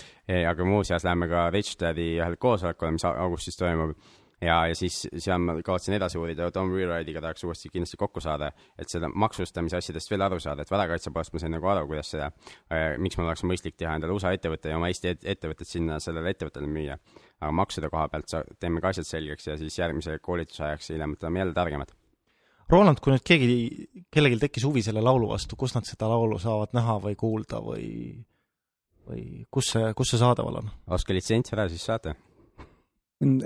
aga 0.51 0.65
muuseas 0.65 1.05
läheme 1.05 1.29
ka 1.29 1.51
Richterdi 1.51 2.11
ühele 2.19 2.37
koosolekule, 2.37 2.93
mis 2.99 3.05
au- 3.09 3.17
augustis 3.27 3.57
toimub. 3.57 3.95
ja, 4.43 4.57
ja 4.67 4.75
siis 4.75 5.05
seal 5.23 5.39
ma 5.39 5.55
kavatsen 5.63 5.95
edasi 5.95 6.19
uurida, 6.19 6.49
Tom 6.51 6.73
Rewrightiga 6.75 7.21
tahaks 7.23 7.45
uuesti 7.47 7.69
kindlasti 7.71 7.97
kokku 8.01 8.21
saada, 8.21 8.49
et 8.79 8.91
seda 8.91 9.07
maksustamise 9.15 9.77
asjadest 9.79 10.11
veel 10.11 10.25
aru 10.27 10.41
saada, 10.43 10.63
et 10.67 10.71
varakaitse 10.71 11.13
poolest 11.15 11.33
ma 11.37 11.39
sain 11.39 11.55
nagu 11.55 11.69
aru, 11.71 11.87
kuidas 11.87 12.11
seda 12.11 12.27
äh,, 12.73 12.97
miks 12.99 13.17
mul 13.21 13.29
oleks 13.31 13.45
mõistlik 13.47 13.77
teha 13.79 13.95
endale 13.95 14.17
USA 14.17 14.33
ettevõte 14.35 14.69
ja 14.75 14.81
oma 14.81 14.91
Eesti 14.91 15.13
et- 15.15 15.29
ettevõtet 15.37 15.71
sinna 15.71 16.01
sellele 16.03 16.35
ettevõttele 16.35 16.67
müüa. 16.67 16.99
aga 17.41 17.53
maksude 17.53 17.89
koha 17.91 18.09
pealt 18.09 18.29
sa, 18.29 18.43
teeme 18.61 18.81
ka 18.81 18.89
asjad 18.91 19.07
selgeks 19.07 19.47
ja 19.47 19.57
siis 19.57 19.79
järgmise 19.79 20.19
koolituse 20.19 20.65
ajaks 20.65 20.91
hiljem 20.91 21.15
oleme 21.23 21.39
jälle 21.39 21.55
targemad. 21.55 21.95
Roland, 22.73 23.01
kui 23.05 23.13
nüüd 23.13 23.25
keegi, 23.27 23.55
kellelgi 24.13 24.41
tekkis 24.47 24.65
huvi 24.65 24.83
selle 24.85 25.03
laulu 25.05 25.29
vastu, 25.33 25.59
kus 25.61 25.75
nad 25.77 25.85
seda 25.89 26.09
laulu 26.09 26.39
saavad 26.41 26.73
näha 26.77 26.99
või 27.05 27.17
kuulda 27.21 27.61
või, 27.61 27.87
või 29.09 29.25
kus 29.53 29.75
see, 29.75 29.91
kus 29.99 30.15
see 30.15 30.21
saadaval 30.23 30.63
on? 30.63 30.71
ostke 30.97 31.17
litsents 31.17 31.53
ära, 31.53 31.69
siis 31.69 31.85
saate. 31.89 32.15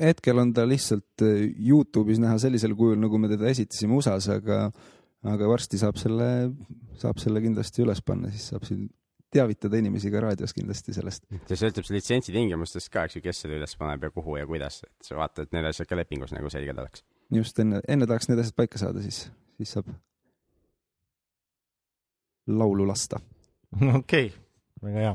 hetkel 0.00 0.42
on 0.42 0.52
ta 0.54 0.66
lihtsalt 0.68 1.24
äh, 1.26 1.48
Youtube'is 1.68 2.22
näha 2.22 2.38
sellisel 2.42 2.76
kujul, 2.78 3.00
nagu 3.02 3.18
me 3.18 3.32
teda 3.32 3.50
esitasime 3.50 3.98
USA-s, 3.98 4.30
aga, 4.36 4.60
aga 5.34 5.50
varsti 5.50 5.82
saab 5.82 5.98
selle, 6.00 6.30
saab 7.02 7.18
selle 7.22 7.42
kindlasti 7.42 7.82
üles 7.82 8.04
panna, 8.06 8.30
siis 8.30 8.46
saab 8.52 8.68
siin 8.68 8.86
teavitada 9.34 9.82
inimesi 9.82 10.10
ka 10.12 10.22
raadios 10.22 10.54
kindlasti 10.54 10.94
sellest. 10.94 11.26
see 11.50 11.58
sõltub 11.58 11.84
see 11.88 11.98
litsentsi 11.98 12.34
tingimustest 12.36 12.94
ka, 12.94 13.08
eks 13.08 13.18
ju, 13.18 13.26
kes 13.26 13.42
selle 13.42 13.58
üles 13.58 13.74
paneb 13.80 14.06
ja 14.06 14.14
kuhu 14.14 14.38
ja 14.38 14.46
kuidas, 14.46 14.84
et 14.86 15.10
sa 15.10 15.18
vaata, 15.18 15.44
et 15.44 15.56
need 15.56 15.66
asjad 15.66 15.90
ka 15.90 15.98
lepingus 15.98 16.32
nagu 16.36 16.52
selged 16.52 16.78
oleks. 16.78 17.02
Just 17.34 17.58
enne, 17.62 17.80
enne 17.88 18.06
tahaks 18.06 18.30
need 18.30 18.40
asjad 18.42 18.56
paika 18.58 18.80
saada, 18.80 19.02
siis, 19.04 19.26
siis 19.58 19.76
saab 19.76 19.90
laulu 22.46 22.86
lasta. 22.86 23.20
okei, 24.00 24.28
väga 24.82 25.06
hea. 25.06 25.14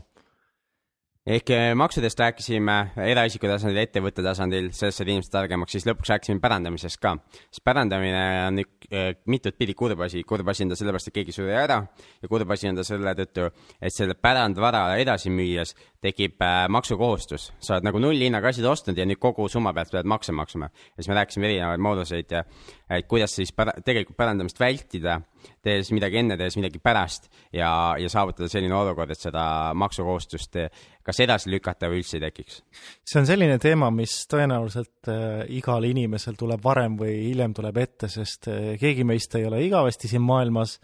ehk 1.32 1.51
eh, 1.53 1.68
maksudest 1.77 2.20
rääkisime 2.20 2.75
eraisiku 3.06 3.48
tasandil, 3.48 3.77
ettevõtte 3.84 4.24
tasandil, 4.25 4.72
sellest 4.75 5.00
said 5.00 5.12
inimesed 5.13 5.32
targemaks, 5.32 5.75
siis 5.77 5.86
lõpuks 5.88 6.12
rääkisime 6.12 6.41
pärandamisest 6.44 7.00
ka. 7.01 7.13
sest 7.46 7.63
pärandamine 7.63 8.24
on 8.50 8.63
ük-, 8.65 8.89
mitut 9.32 9.56
pidi 9.58 9.77
kurb 9.77 10.01
asi, 10.01 10.25
kurb 10.27 10.50
asi 10.51 10.65
on 10.65 10.74
ta 10.74 10.80
sellepärast, 10.80 11.12
et 11.12 11.18
keegi 11.20 11.36
suri 11.38 11.56
ära 11.56 11.80
ja 12.22 12.32
kurb 12.32 12.51
asi 12.51 12.68
on 12.68 12.82
ta 12.82 12.84
selle 12.88 13.15
tõttu, 13.22 13.48
et 13.80 13.96
selle 13.96 14.18
pärandvara 14.18 14.84
edasi 15.00 15.32
müües 15.32 15.75
tekib 16.01 16.41
äh, 16.41 16.65
maksukohustus. 16.70 17.51
sa 17.62 17.75
oled 17.75 17.86
nagu 17.86 18.00
nullhinnaga 18.01 18.50
asjad 18.50 18.65
ostnud 18.72 18.98
ja 18.98 19.05
nüüd 19.05 19.20
kogu 19.22 19.46
summa 19.50 19.74
pealt 19.74 19.91
pead 19.93 20.08
makse 20.10 20.34
maksma. 20.34 20.70
ja 20.72 21.03
siis 21.03 21.10
me 21.12 21.17
rääkisime 21.20 21.50
erinevaid 21.50 21.84
mooduseid 21.86 22.31
ja 22.34 22.43
et 22.89 23.08
kuidas 23.08 23.36
siis 23.38 23.53
pära-, 23.53 23.75
tegelikult 23.86 24.17
pärandamist 24.17 24.60
vältida, 24.60 25.20
tehes 25.62 25.91
midagi 25.93 26.17
enne, 26.22 26.38
tehes 26.38 26.58
midagi 26.58 26.81
pärast 26.84 27.29
ja, 27.53 27.96
ja 28.00 28.10
saavutada 28.10 28.50
selline 28.50 28.75
olukord, 28.75 29.13
et 29.13 29.22
seda 29.22 29.43
maksukohustust 29.77 30.58
eh, 30.60 30.81
kas 31.05 31.22
edasi 31.22 31.51
lükata 31.53 31.89
või 31.91 32.01
üldse 32.01 32.17
ei 32.17 32.25
tekiks. 32.25 32.62
see 33.05 33.22
on 33.22 33.29
selline 33.29 33.60
teema, 33.62 33.91
mis 33.93 34.15
tõenäoliselt 34.31 35.12
äh, 35.12 35.43
igal 35.53 35.86
inimesel 35.86 36.38
tuleb 36.39 36.63
varem 36.63 36.98
või 36.98 37.13
hiljem 37.27 37.53
tuleb 37.58 37.77
ette, 37.77 38.10
sest 38.10 38.50
äh, 38.50 38.74
keegi 38.81 39.05
meist 39.05 39.36
ei 39.38 39.46
ole 39.46 39.62
igavesti 39.67 40.10
siin 40.10 40.25
maailmas 40.25 40.79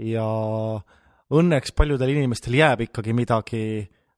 ja 0.00 0.24
õnneks 1.34 1.76
paljudel 1.76 2.14
inimestel 2.14 2.56
jääb 2.58 2.88
ikkagi 2.88 3.14
midagi 3.16 3.60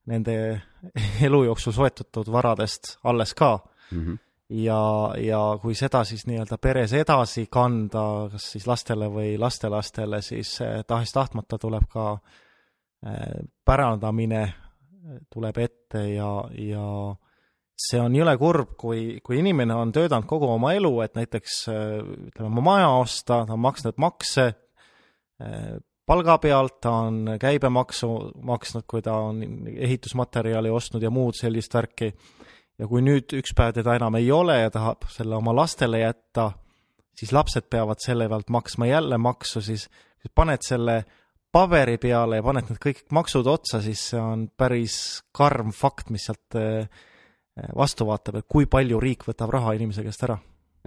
nende 0.07 0.37
elu 1.27 1.45
jooksul 1.45 1.75
soetatud 1.77 2.31
varadest 2.33 2.99
alles 3.05 3.35
ka 3.35 3.59
Mm 3.91 4.05
-hmm. 4.05 4.19
ja, 4.49 5.15
ja 5.19 5.59
kui 5.63 5.75
seda 5.75 6.05
siis 6.05 6.27
nii-öelda 6.27 6.59
peres 6.59 6.93
edasi 6.93 7.47
kanda, 7.51 8.29
kas 8.33 8.53
siis 8.53 8.67
lastele 8.67 9.09
või 9.09 9.39
lastelastele, 9.39 10.23
siis 10.23 10.61
eh, 10.61 10.85
tahes-tahtmata 10.87 11.59
tuleb 11.59 11.83
ka 11.89 12.19
eh, 13.07 13.45
pärandamine 13.65 14.43
eh, 14.43 15.21
tuleb 15.31 15.59
ette 15.59 16.09
ja, 16.09 16.45
ja 16.51 17.15
see 17.77 18.01
on 18.01 18.15
jõle 18.15 18.39
kurb, 18.39 18.77
kui, 18.77 19.21
kui 19.23 19.39
inimene 19.39 19.75
on 19.75 19.93
töötanud 19.93 20.27
kogu 20.27 20.49
oma 20.49 20.73
elu, 20.73 21.01
et 21.01 21.15
näiteks 21.15 21.69
ütleme, 21.69 22.47
oma 22.47 22.61
maja 22.61 22.89
osta, 22.89 23.45
ta 23.47 23.53
on 23.53 23.61
maksnud 23.61 23.95
makse 23.97 24.53
palga 26.07 26.39
pealt, 26.39 26.79
ta 26.81 26.93
on 27.07 27.37
käibemaksu 27.41 28.11
maksnud, 28.47 28.87
kui 28.89 29.03
ta 29.03 29.17
on 29.29 29.43
ehitusmaterjali 29.75 30.71
ostnud 30.71 31.03
ja 31.03 31.11
muud 31.11 31.35
sellist 31.39 31.75
värki 31.75 32.13
ja 32.79 32.89
kui 32.89 33.03
nüüd 33.05 33.35
üks 33.39 33.55
päev 33.57 33.75
teda 33.79 33.97
enam 33.99 34.19
ei 34.19 34.31
ole 34.33 34.61
ja 34.61 34.71
tahab 34.73 35.09
selle 35.13 35.37
oma 35.39 35.55
lastele 35.57 36.03
jätta, 36.05 36.51
siis 37.17 37.33
lapsed 37.35 37.69
peavad 37.73 38.03
selle 38.05 38.29
pealt 38.31 38.53
maksma 38.53 38.91
jälle 38.91 39.19
maksu, 39.19 39.63
siis 39.65 39.89
paned 40.35 40.63
selle 40.67 41.03
paberi 41.53 41.97
peale 41.99 42.41
ja 42.41 42.45
paned 42.45 42.69
need 42.71 42.81
kõik 42.83 43.05
maksud 43.17 43.47
otsa, 43.49 43.81
siis 43.85 44.03
see 44.13 44.21
on 44.21 44.47
päris 44.59 44.97
karm 45.35 45.73
fakt, 45.75 46.11
mis 46.13 46.27
sealt 46.29 46.59
eh, 46.61 46.89
vastu 47.77 48.07
vaatab, 48.09 48.41
et 48.41 48.49
kui 48.51 48.69
palju 48.71 49.01
riik 49.01 49.25
võtab 49.29 49.55
raha 49.55 49.75
inimese 49.79 50.05
käest 50.05 50.27
ära. 50.29 50.39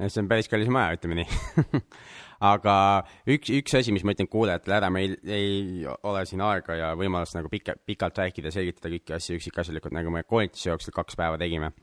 see 0.06 0.22
on 0.22 0.30
päris 0.30 0.48
kallis 0.52 0.70
maja, 0.72 0.96
ütleme 1.00 1.24
nii. 1.24 1.82
aga 2.40 2.76
üks, 3.28 3.52
üks 3.52 3.76
asi, 3.80 3.94
mis 3.96 4.06
ma 4.08 4.16
ütlen 4.16 4.30
kuulajatele 4.32 4.78
ära, 4.80 4.90
meil 4.94 5.18
ei 5.28 5.84
ole 5.88 6.24
siin 6.30 6.44
aega 6.46 6.78
ja 6.80 6.90
võimalust 7.00 7.36
nagu 7.38 7.52
pika, 7.52 7.76
pikalt 7.86 8.20
rääkida, 8.22 8.54
selgitada 8.56 8.92
kõiki 8.94 9.16
asju 9.18 9.40
üksikasjalikult, 9.40 9.96
nagu 9.96 10.14
me 10.14 10.24
koolituse 10.28 10.72
jooksul 10.72 10.96
kaks 10.96 11.20
päeva 11.20 11.40
tegime. 11.42 11.74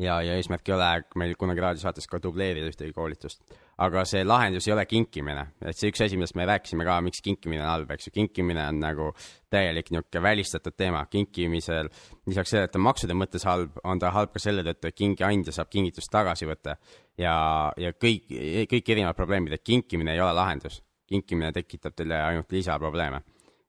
ja, 0.00 0.20
ja 0.24 0.36
eesmärk 0.36 0.68
ei 0.68 0.74
ole 0.74 0.90
meil 1.20 1.34
kunagi 1.40 1.60
raadiosaates 1.60 2.06
ka 2.08 2.20
dubleerida 2.22 2.68
ühtegi 2.70 2.92
koolitust. 2.96 3.42
Aga 3.80 4.02
see 4.08 4.24
lahendus 4.26 4.66
ei 4.68 4.74
ole 4.74 4.84
kinkimine, 4.88 5.44
et 5.64 5.76
see 5.78 5.88
üks 5.92 6.02
asi, 6.04 6.18
millest 6.18 6.36
me 6.36 6.44
rääkisime 6.48 6.84
ka, 6.84 6.98
miks 7.04 7.22
kinkimine 7.24 7.62
on 7.62 7.68
halb, 7.70 7.92
eks 7.94 8.08
ju, 8.08 8.12
kinkimine 8.18 8.60
on 8.68 8.80
nagu 8.82 9.06
täielik 9.52 9.88
niisugune 9.88 10.22
välistatud 10.26 10.76
teema, 10.76 11.00
kinkimisel 11.10 11.88
lisaks 12.28 12.52
sellele, 12.52 12.68
et 12.68 12.74
ta 12.74 12.80
on 12.80 12.84
maksude 12.84 13.16
mõttes 13.16 13.46
halb, 13.48 13.78
on 13.84 14.02
ta 14.02 14.12
halb 14.16 14.34
ka 14.34 14.42
selle 14.42 14.64
tõttu, 14.66 14.90
et 14.90 14.98
kingiandja 14.98 15.54
saab 15.56 15.72
kingitust 15.72 16.12
tagasi 16.12 16.48
võtta 16.50 16.76
ja, 17.20 17.34
ja 17.80 17.94
kõik, 17.96 18.28
kõik 18.70 18.92
erinevad 18.96 19.16
probleemid, 19.16 19.56
et 19.56 19.64
kinkimine 19.64 20.12
ei 20.14 20.20
ole 20.20 20.36
lahendus. 20.36 20.82
kinkimine 21.10 21.50
tekitab 21.52 21.96
teile 21.96 22.20
ainult 22.22 22.52
lisaprobleeme. 22.52 23.22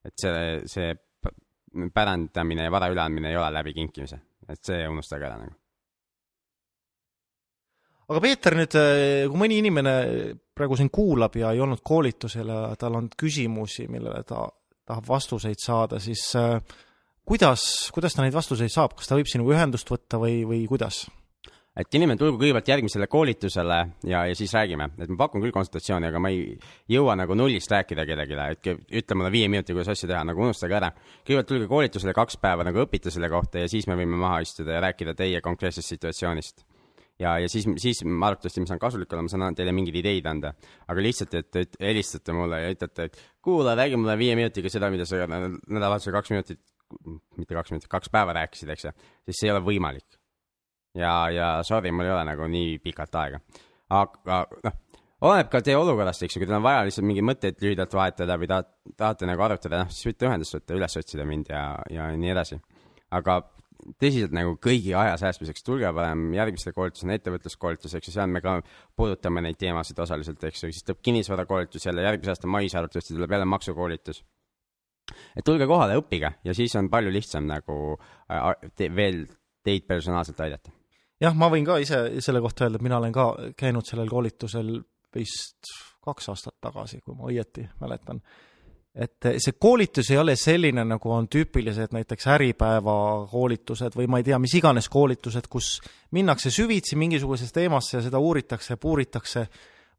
et 0.06 0.14
see, 0.20 0.62
see 0.66 0.92
pärandamine 1.94 2.68
ja 2.68 2.72
vara 2.72 2.92
üleandmine 2.92 3.32
ei 3.32 3.38
ole 3.38 3.54
läbi 3.54 3.74
kinkimise, 3.74 4.20
et 4.50 4.60
see 4.66 4.88
unustage 4.88 5.26
ära 5.26 5.40
nagu. 5.40 5.61
Aga 8.12 8.22
Peeter 8.24 8.58
nüüd, 8.60 8.76
kui 9.32 9.40
mõni 9.40 9.62
inimene 9.64 9.94
praegu 10.56 10.78
sind 10.80 10.92
kuulab 10.94 11.36
ja 11.40 11.54
ei 11.56 11.62
olnud 11.64 11.82
koolitusel 11.84 12.52
ja 12.52 12.64
tal 12.80 13.00
on 13.00 13.08
küsimusi, 13.18 13.88
millele 13.92 14.24
ta 14.28 14.46
tahab 14.92 15.08
vastuseid 15.08 15.62
saada, 15.62 16.00
siis 16.04 16.26
äh, 16.36 16.60
kuidas, 17.28 17.64
kuidas 17.96 18.16
ta 18.16 18.26
neid 18.26 18.36
vastuseid 18.36 18.72
saab, 18.74 18.96
kas 18.98 19.10
ta 19.10 19.18
võib 19.20 19.30
sinuga 19.32 19.56
ühendust 19.56 19.90
võtta 19.92 20.20
või, 20.22 20.42
või 20.48 20.64
kuidas? 20.70 21.06
et 21.72 21.96
inimene 21.96 22.20
tulgu 22.20 22.36
kõigepealt 22.36 22.68
järgmisele 22.68 23.08
koolitusele 23.08 23.76
ja, 24.04 24.26
ja 24.28 24.36
siis 24.36 24.52
räägime, 24.52 24.90
et 25.00 25.08
ma 25.08 25.16
pakun 25.22 25.40
küll 25.40 25.54
konsultatsiooni, 25.56 26.10
aga 26.10 26.20
ma 26.20 26.28
ei 26.34 26.58
jõua 26.92 27.16
nagu 27.16 27.38
nullist 27.40 27.72
rääkida 27.72 28.04
kellelegi, 28.10 28.36
et 28.52 28.92
ütle 29.00 29.16
mulle 29.16 29.32
viie 29.32 29.48
minutiga, 29.48 29.78
kuidas 29.78 29.94
asju 29.94 30.10
teha, 30.12 30.26
nagu 30.28 30.44
unustage 30.44 30.76
ära. 30.76 30.92
kõigepealt 31.24 31.48
tulge 31.48 31.70
koolitusele 31.72 32.16
kaks 32.18 32.42
päeva 32.44 32.68
nagu 32.68 32.84
õpite 32.84 33.14
selle 33.16 33.32
kohta 33.32 33.64
ja 33.64 33.72
siis 33.72 33.88
me 33.88 33.96
võime 33.96 34.20
maha 34.20 34.42
istuda 34.44 34.76
ja 34.76 34.84
rääkida 34.84 35.16
teie 35.16 35.40
konkreetsest 35.42 35.96
situatsioonist. 35.96 36.66
ja, 37.22 37.36
ja 37.44 37.50
siis, 37.52 37.68
siis 37.82 38.04
ma 38.08 38.32
arvatavasti 38.32 38.64
ma 38.64 38.72
saan 38.72 38.82
kasulik 38.82 39.14
olla, 39.14 39.26
ma 39.28 39.34
saan 39.34 39.58
teile 39.58 39.74
mingeid 39.76 40.00
ideid 40.02 40.30
anda. 40.32 40.54
aga 40.88 41.06
lihtsalt, 41.06 41.38
et 41.40 41.52
te 41.54 41.66
helistate 41.80 42.36
mulle 42.36 42.64
ja 42.64 42.74
ütlete, 42.74 43.10
et 43.10 43.22
kuule, 43.44 43.76
räägi 43.78 44.00
mulle 44.00 44.18
viie 44.20 44.38
minutiga 44.40 44.72
seda, 44.74 44.90
mida 44.94 45.06
sa 45.10 45.24
nädal- 45.26 45.60
nädalavahetusel 45.68 46.18
kaks 46.18 46.34
minutit, 46.34 46.64
mitte 47.38 47.56
kaks 47.56 47.76
minutit, 47.76 47.92
kaks 47.92 48.12
päeva 48.12 48.36
rääkisid, 48.42 48.74
eks 48.74 48.90
ju, 48.90 48.96
siis 49.30 49.40
see 49.40 49.50
ei 49.52 49.56
ole 49.56 49.64
võimalik 49.66 50.22
ja, 50.98 51.30
ja 51.30 51.50
sorry, 51.64 51.92
mul 51.92 52.08
ei 52.08 52.16
ole 52.16 52.24
nagu 52.28 52.48
nii 52.52 52.80
pikalt 52.84 53.16
aega. 53.22 53.40
aga 53.92 54.42
noh, 54.66 54.78
oleneb 55.28 55.50
ka 55.52 55.62
teie 55.66 55.78
olukorrast, 55.80 56.26
eks 56.26 56.36
ju, 56.36 56.42
kui 56.42 56.50
teil 56.50 56.60
on 56.60 56.66
vaja 56.66 56.84
lihtsalt 56.88 57.08
mingeid 57.08 57.28
mõtteid 57.28 57.64
lühidalt 57.64 57.96
vahetada 57.96 58.38
või 58.40 58.50
tahate, 58.52 58.94
tahate 58.98 59.30
nagu 59.30 59.48
arutada, 59.48 59.84
noh 59.84 59.94
siis 59.94 60.12
võite 60.12 60.30
ühendust 60.30 60.58
võtta, 60.58 60.78
üles 60.80 60.98
otsida 61.02 61.28
mind 61.28 61.52
ja, 61.54 61.66
ja 61.94 62.10
nii 62.16 62.34
edasi. 62.34 62.60
aga 63.12 63.42
tõsiselt 64.02 64.34
nagu 64.36 64.56
kõigi 64.62 64.94
aja 64.98 65.16
säästmiseks, 65.22 65.64
tulge 65.66 65.90
parem 65.96 66.28
järgmistele 66.36 66.76
koolitusele, 66.76 67.18
ettevõtluskoolitus, 67.20 67.96
eks 67.98 68.10
ju, 68.10 68.16
seal 68.16 68.30
me 68.32 68.42
ka 68.44 68.58
puudutame 68.98 69.44
neid 69.46 69.60
teemasid 69.62 70.00
osaliselt, 70.04 70.44
eks 70.48 70.66
ju, 70.66 70.72
siis 70.72 70.86
tuleb 70.88 71.02
kinnisvarakoolitus 71.08 71.86
jälle, 71.86 72.06
järgmise 72.06 72.36
aasta 72.36 72.52
mais 72.52 72.76
arvatavasti 72.76 73.18
tuleb 73.18 73.38
jälle 73.38 73.50
maksukoolitus. 73.50 74.24
et 75.36 75.46
tulge 75.46 75.68
kohale, 75.68 75.98
õppige 76.00 76.34
ja 76.44 76.54
siis 76.56 76.76
on 76.80 76.90
palju 76.90 77.12
lihtsam 77.12 77.48
nagu 77.50 77.98
äh, 78.32 78.70
te, 78.76 78.88
veel 78.96 79.26
teid 79.64 79.88
personaalselt 79.88 80.40
aidata. 80.40 80.72
jah, 81.22 81.36
ma 81.36 81.50
võin 81.52 81.66
ka 81.66 81.78
ise 81.82 82.22
selle 82.22 82.42
kohta 82.42 82.66
öelda, 82.66 82.80
et 82.80 82.88
mina 82.88 82.98
olen 83.02 83.14
ka 83.16 83.28
käinud 83.58 83.86
sellel 83.86 84.10
koolitusel 84.10 84.78
vist 85.16 85.74
kaks 86.02 86.30
aastat 86.32 86.58
tagasi, 86.62 87.02
kui 87.06 87.16
ma 87.18 87.30
õieti 87.30 87.68
mäletan. 87.82 88.22
Et 88.96 89.28
see 89.40 89.56
koolitus 89.56 90.10
ei 90.12 90.18
ole 90.20 90.36
selline, 90.36 90.84
nagu 90.84 91.12
on 91.16 91.30
tüüpilised 91.32 91.94
näiteks 91.96 92.28
Äripäeva 92.34 92.96
koolitused 93.32 93.96
või 93.96 94.10
ma 94.12 94.20
ei 94.20 94.28
tea, 94.28 94.40
mis 94.42 94.56
iganes 94.60 94.90
koolitused, 94.92 95.48
kus 95.52 95.78
minnakse 96.12 96.52
süvitsi 96.52 97.00
mingisugusesse 97.00 97.56
teemasse 97.62 97.98
ja 97.98 98.04
seda 98.04 98.20
uuritakse 98.20 98.76
puuritakse, 98.82 99.46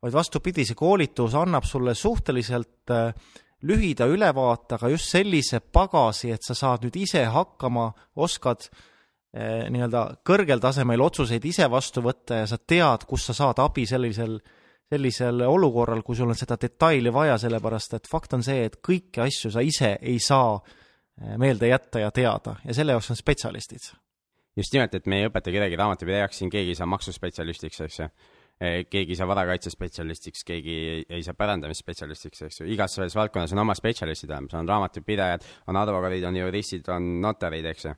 vaid 0.03 0.13
vastupidi, 0.13 0.67
see 0.69 0.77
koolitus 0.77 1.37
annab 1.39 1.65
sulle 1.65 1.95
suhteliselt 1.97 2.93
äh, 2.93 3.15
lühida 3.63 4.09
ülevaate, 4.11 4.77
aga 4.77 4.93
just 4.93 5.09
sellise 5.15 5.63
pagasi, 5.65 6.35
et 6.35 6.45
sa 6.45 6.57
saad 6.59 6.85
nüüd 6.85 6.99
ise 7.01 7.23
hakkama, 7.33 7.93
oskad 8.21 8.67
eh, 8.67 9.69
nii-öelda 9.71 10.03
kõrgel 10.27 10.61
tasemel 10.61 11.01
otsuseid 11.01 11.45
ise 11.47 11.69
vastu 11.71 12.03
võtta 12.05 12.43
ja 12.43 12.49
sa 12.51 12.59
tead, 12.59 13.07
kus 13.09 13.29
sa 13.31 13.37
saad 13.39 13.63
abi 13.63 13.87
sellisel 13.87 14.35
äh, 14.35 14.59
sellisel 14.93 15.43
olukorral, 15.47 16.03
kui 16.05 16.19
sul 16.19 16.31
on 16.33 16.39
seda 16.39 16.59
detaili 16.61 17.13
vaja, 17.15 17.39
sellepärast 17.41 17.97
et 17.99 18.11
fakt 18.11 18.37
on 18.37 18.45
see, 18.45 18.67
et 18.69 18.79
kõiki 18.85 19.23
asju 19.25 19.53
sa 19.55 19.65
ise 19.65 19.95
ei 20.01 20.19
saa 20.23 20.59
eh, 20.59 21.35
meelde 21.41 21.71
jätta 21.71 22.05
ja 22.05 22.13
teada 22.15 22.59
ja 22.67 22.77
selle 22.77 22.97
jaoks 22.97 23.13
on 23.15 23.21
spetsialistid. 23.21 23.91
just 24.57 24.75
nimelt, 24.75 24.95
et 24.95 25.09
me 25.09 25.23
ei 25.23 25.31
õpeta 25.31 25.55
kedagi 25.55 25.81
raamatupidajaks, 25.81 26.43
siin 26.43 26.53
keegi 26.53 26.75
ei 26.75 26.79
saa 26.79 26.89
maksuspetsialistiks, 26.93 27.81
eks 27.87 28.01
ju. 28.01 28.09
Eh, 28.63 28.85
keegi 28.87 29.15
ei 29.15 29.19
saa 29.19 29.27
varakaitsespetsialistiks, 29.27 30.45
keegi 30.47 30.75
ei 31.09 31.23
saa 31.25 31.35
pärandamisspetsialistiks, 31.35 32.43
eks 32.47 32.61
ju, 32.61 32.67
igas 32.71 32.95
selles 32.95 33.17
valdkonnas 33.17 33.55
on 33.57 33.63
oma 33.65 33.75
spetsialistid 33.75 34.31
olemas, 34.31 34.55
on 34.55 34.69
raamatupidajad, 34.69 35.47
on 35.73 35.81
advokaadid, 35.81 36.29
on 36.29 36.37
juristid, 36.37 36.91
on 36.93 37.09
notarid, 37.25 37.67
eks 37.73 37.89
ju 37.89 37.95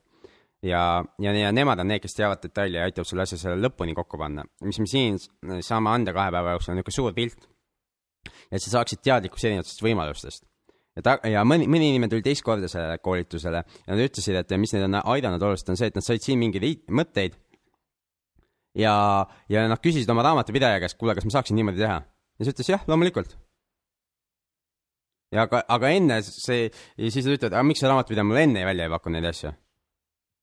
ja, 0.64 1.04
ja, 1.18 1.34
ja 1.36 1.52
nemad 1.52 1.82
on 1.82 1.90
need, 1.92 2.02
kes 2.02 2.16
teavad 2.16 2.42
detaili 2.42 2.78
ja 2.78 2.88
aitavad 2.88 3.08
sul 3.08 3.22
asja 3.24 3.38
selle 3.40 3.60
lõpuni 3.60 3.94
kokku 3.96 4.18
panna. 4.20 4.44
mis 4.64 4.80
me 4.80 4.88
siin 4.88 5.18
saame 5.64 5.92
anda 5.92 6.14
kahe 6.16 6.32
päeva 6.34 6.56
jooksul, 6.56 6.72
on 6.72 6.80
niisugune 6.80 6.96
suur 6.96 7.14
pilt. 7.16 7.46
et 8.50 8.62
sa 8.62 8.78
saaksid 8.78 9.02
teadlikkust 9.04 9.48
erinevatest 9.48 9.84
võimalustest. 9.84 10.44
ja 10.96 11.04
ta, 11.04 11.16
ja 11.28 11.44
mõni, 11.48 11.68
mõni 11.70 11.92
inimene 11.92 12.12
tuli 12.12 12.24
teist 12.24 12.44
korda 12.46 12.70
sellele 12.70 12.98
koolitusele 13.04 13.62
ja 13.64 13.92
nad 13.92 14.04
ütlesid, 14.06 14.40
et 14.40 14.58
mis 14.60 14.74
neid 14.76 14.88
on 14.88 15.00
aidanud 15.02 15.42
oluliselt, 15.42 15.74
on 15.74 15.80
see, 15.80 15.90
et 15.92 15.98
nad 15.98 16.06
said 16.06 16.24
siin 16.24 16.40
mingeid 16.40 16.86
mõtteid. 16.88 17.36
ja, 18.78 18.94
ja 19.48 19.68
nad 19.68 19.82
küsisid 19.84 20.10
oma 20.10 20.24
raamatupidaja 20.26 20.80
käest, 20.82 20.98
kuule, 20.98 21.16
kas 21.16 21.26
ma 21.28 21.38
saaksin 21.38 21.60
niimoodi 21.60 21.84
teha? 21.84 22.00
ja 22.38 22.46
see 22.46 22.56
ütles 22.56 22.72
jah, 22.72 22.86
loomulikult 22.88 23.36
ja 25.34 25.44
aga, 25.44 25.60
aga 25.76 25.92
enne 25.92 26.22
see, 26.24 26.70
siis 26.96 27.26
nad 27.26 27.36
ütlevad, 27.36 27.58
aga 27.58 27.66
miks 27.66 27.82
see 27.82 27.90
raamatupidaja 27.90 28.26
mulle 28.26 28.48
enne 28.48 28.64
välja 28.64 28.88
ei 28.88 28.94
pakkunud 28.94 29.18
neid 29.18 29.30
asju 29.34 29.52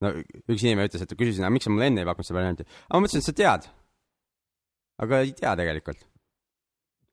no 0.02 0.14
üks 0.22 0.64
inimene 0.64 0.88
ütles, 0.90 1.04
et 1.06 1.18
küsisin, 1.18 1.46
aga 1.46 1.54
miks 1.56 1.68
sa 1.68 1.74
mulle 1.74 1.90
enne 1.92 2.04
ei 2.04 2.10
pakkunud 2.10 2.28
seda 2.28 2.40
varianti. 2.40 2.68
aga 2.68 2.98
ma 2.98 3.04
mõtlesin, 3.06 3.24
et 3.24 3.30
sa 3.30 3.36
tead. 3.38 3.68
aga 5.02 5.22
ei 5.26 5.34
tea 5.38 5.54
tegelikult. 5.60 6.06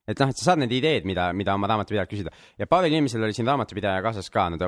et 0.09 0.23
noh, 0.23 0.31
et 0.33 0.41
sa 0.41 0.51
saad 0.51 0.63
need 0.63 0.73
ideed, 0.79 1.09
mida, 1.09 1.31
mida 1.37 1.55
oma 1.55 1.69
raamatupidajalt 1.69 2.13
küsida 2.13 2.33
ja 2.59 2.69
paaril 2.71 2.97
inimesel 2.97 3.27
oli 3.27 3.37
siin 3.37 3.49
raamatupidaja 3.49 4.01
kaasas 4.05 4.31
ka, 4.33 4.49
nad, 4.55 4.65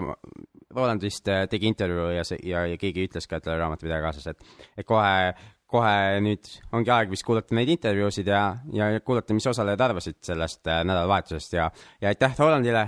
Roland 0.77 1.03
vist 1.03 1.29
äh, 1.33 1.47
tegi 1.51 1.67
intervjuu 1.71 2.11
ja 2.15 2.27
see, 2.29 2.39
ja, 2.47 2.67
ja 2.69 2.77
keegi 2.79 3.09
ütles 3.09 3.27
ka, 3.27 3.39
et 3.39 3.47
tal 3.47 3.57
oli 3.57 3.65
raamatupidaja 3.65 4.05
kaasas, 4.05 4.29
et, 4.31 4.69
et 4.79 4.87
kohe, 4.87 5.33
kohe 5.71 6.21
nüüd 6.23 6.53
ongi 6.77 6.93
aeg 6.95 7.11
vist 7.11 7.27
kuulata 7.27 7.57
neid 7.57 7.73
intervjuusid 7.73 8.29
ja, 8.31 8.45
ja 8.77 8.93
kuulata, 9.01 9.35
mis 9.35 9.49
osalejad 9.51 9.89
arvasid 9.89 10.21
sellest 10.29 10.69
äh, 10.69 10.85
nädalavahetusest 10.85 11.57
ja, 11.57 11.71
ja 12.03 12.13
aitäh 12.13 12.37
Rolandile 12.39 12.85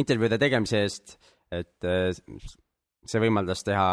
intervjuude 0.00 0.40
tegemise 0.40 0.82
eest, 0.86 1.16
et 1.52 1.86
äh, 1.86 2.10
see 3.04 3.22
võimaldas 3.22 3.62
teha 3.66 3.86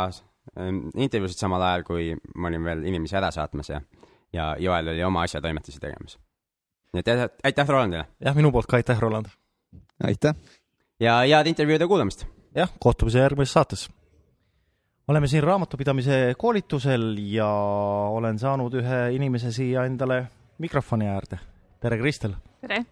intervjuusid 0.96 1.40
samal 1.40 1.62
ajal, 1.62 1.84
kui 1.88 2.14
ma 2.36 2.50
olin 2.50 2.64
veel 2.66 2.86
inimesi 2.90 3.18
ära 3.20 3.32
saatmas 3.32 3.70
ja, 3.70 3.82
ja 4.34 4.56
Joel 4.60 4.94
oli 4.94 5.04
oma 5.04 5.24
asjatoimetusi 5.28 5.80
tegemas. 5.80 6.18
nii 6.94 7.04
et 7.06 7.44
aitäh 7.44 7.68
Rolandile! 7.68 8.08
jah, 8.20 8.36
minu 8.36 8.52
poolt 8.52 8.68
ka 8.68 8.80
aitäh, 8.80 9.00
Roland! 9.00 9.30
aitäh! 10.04 10.36
ja 11.00 11.22
head 11.22 11.48
intervjuude 11.48 11.88
kuulamist! 11.88 12.26
jah, 12.56 12.72
kohtumise 12.80 13.20
järgmises 13.20 13.54
saates! 13.54 13.90
oleme 15.08 15.28
siin 15.28 15.44
raamatupidamise 15.44 16.36
koolitusel 16.38 17.16
ja 17.34 17.50
olen 18.14 18.40
saanud 18.40 18.74
ühe 18.82 19.02
inimese 19.16 19.52
siia 19.52 19.86
endale 19.90 20.28
mikrofoni 20.58 21.08
äärde. 21.08 21.40
tere, 21.80 21.98
Kristel! 21.98 22.34
tere! 22.62 22.86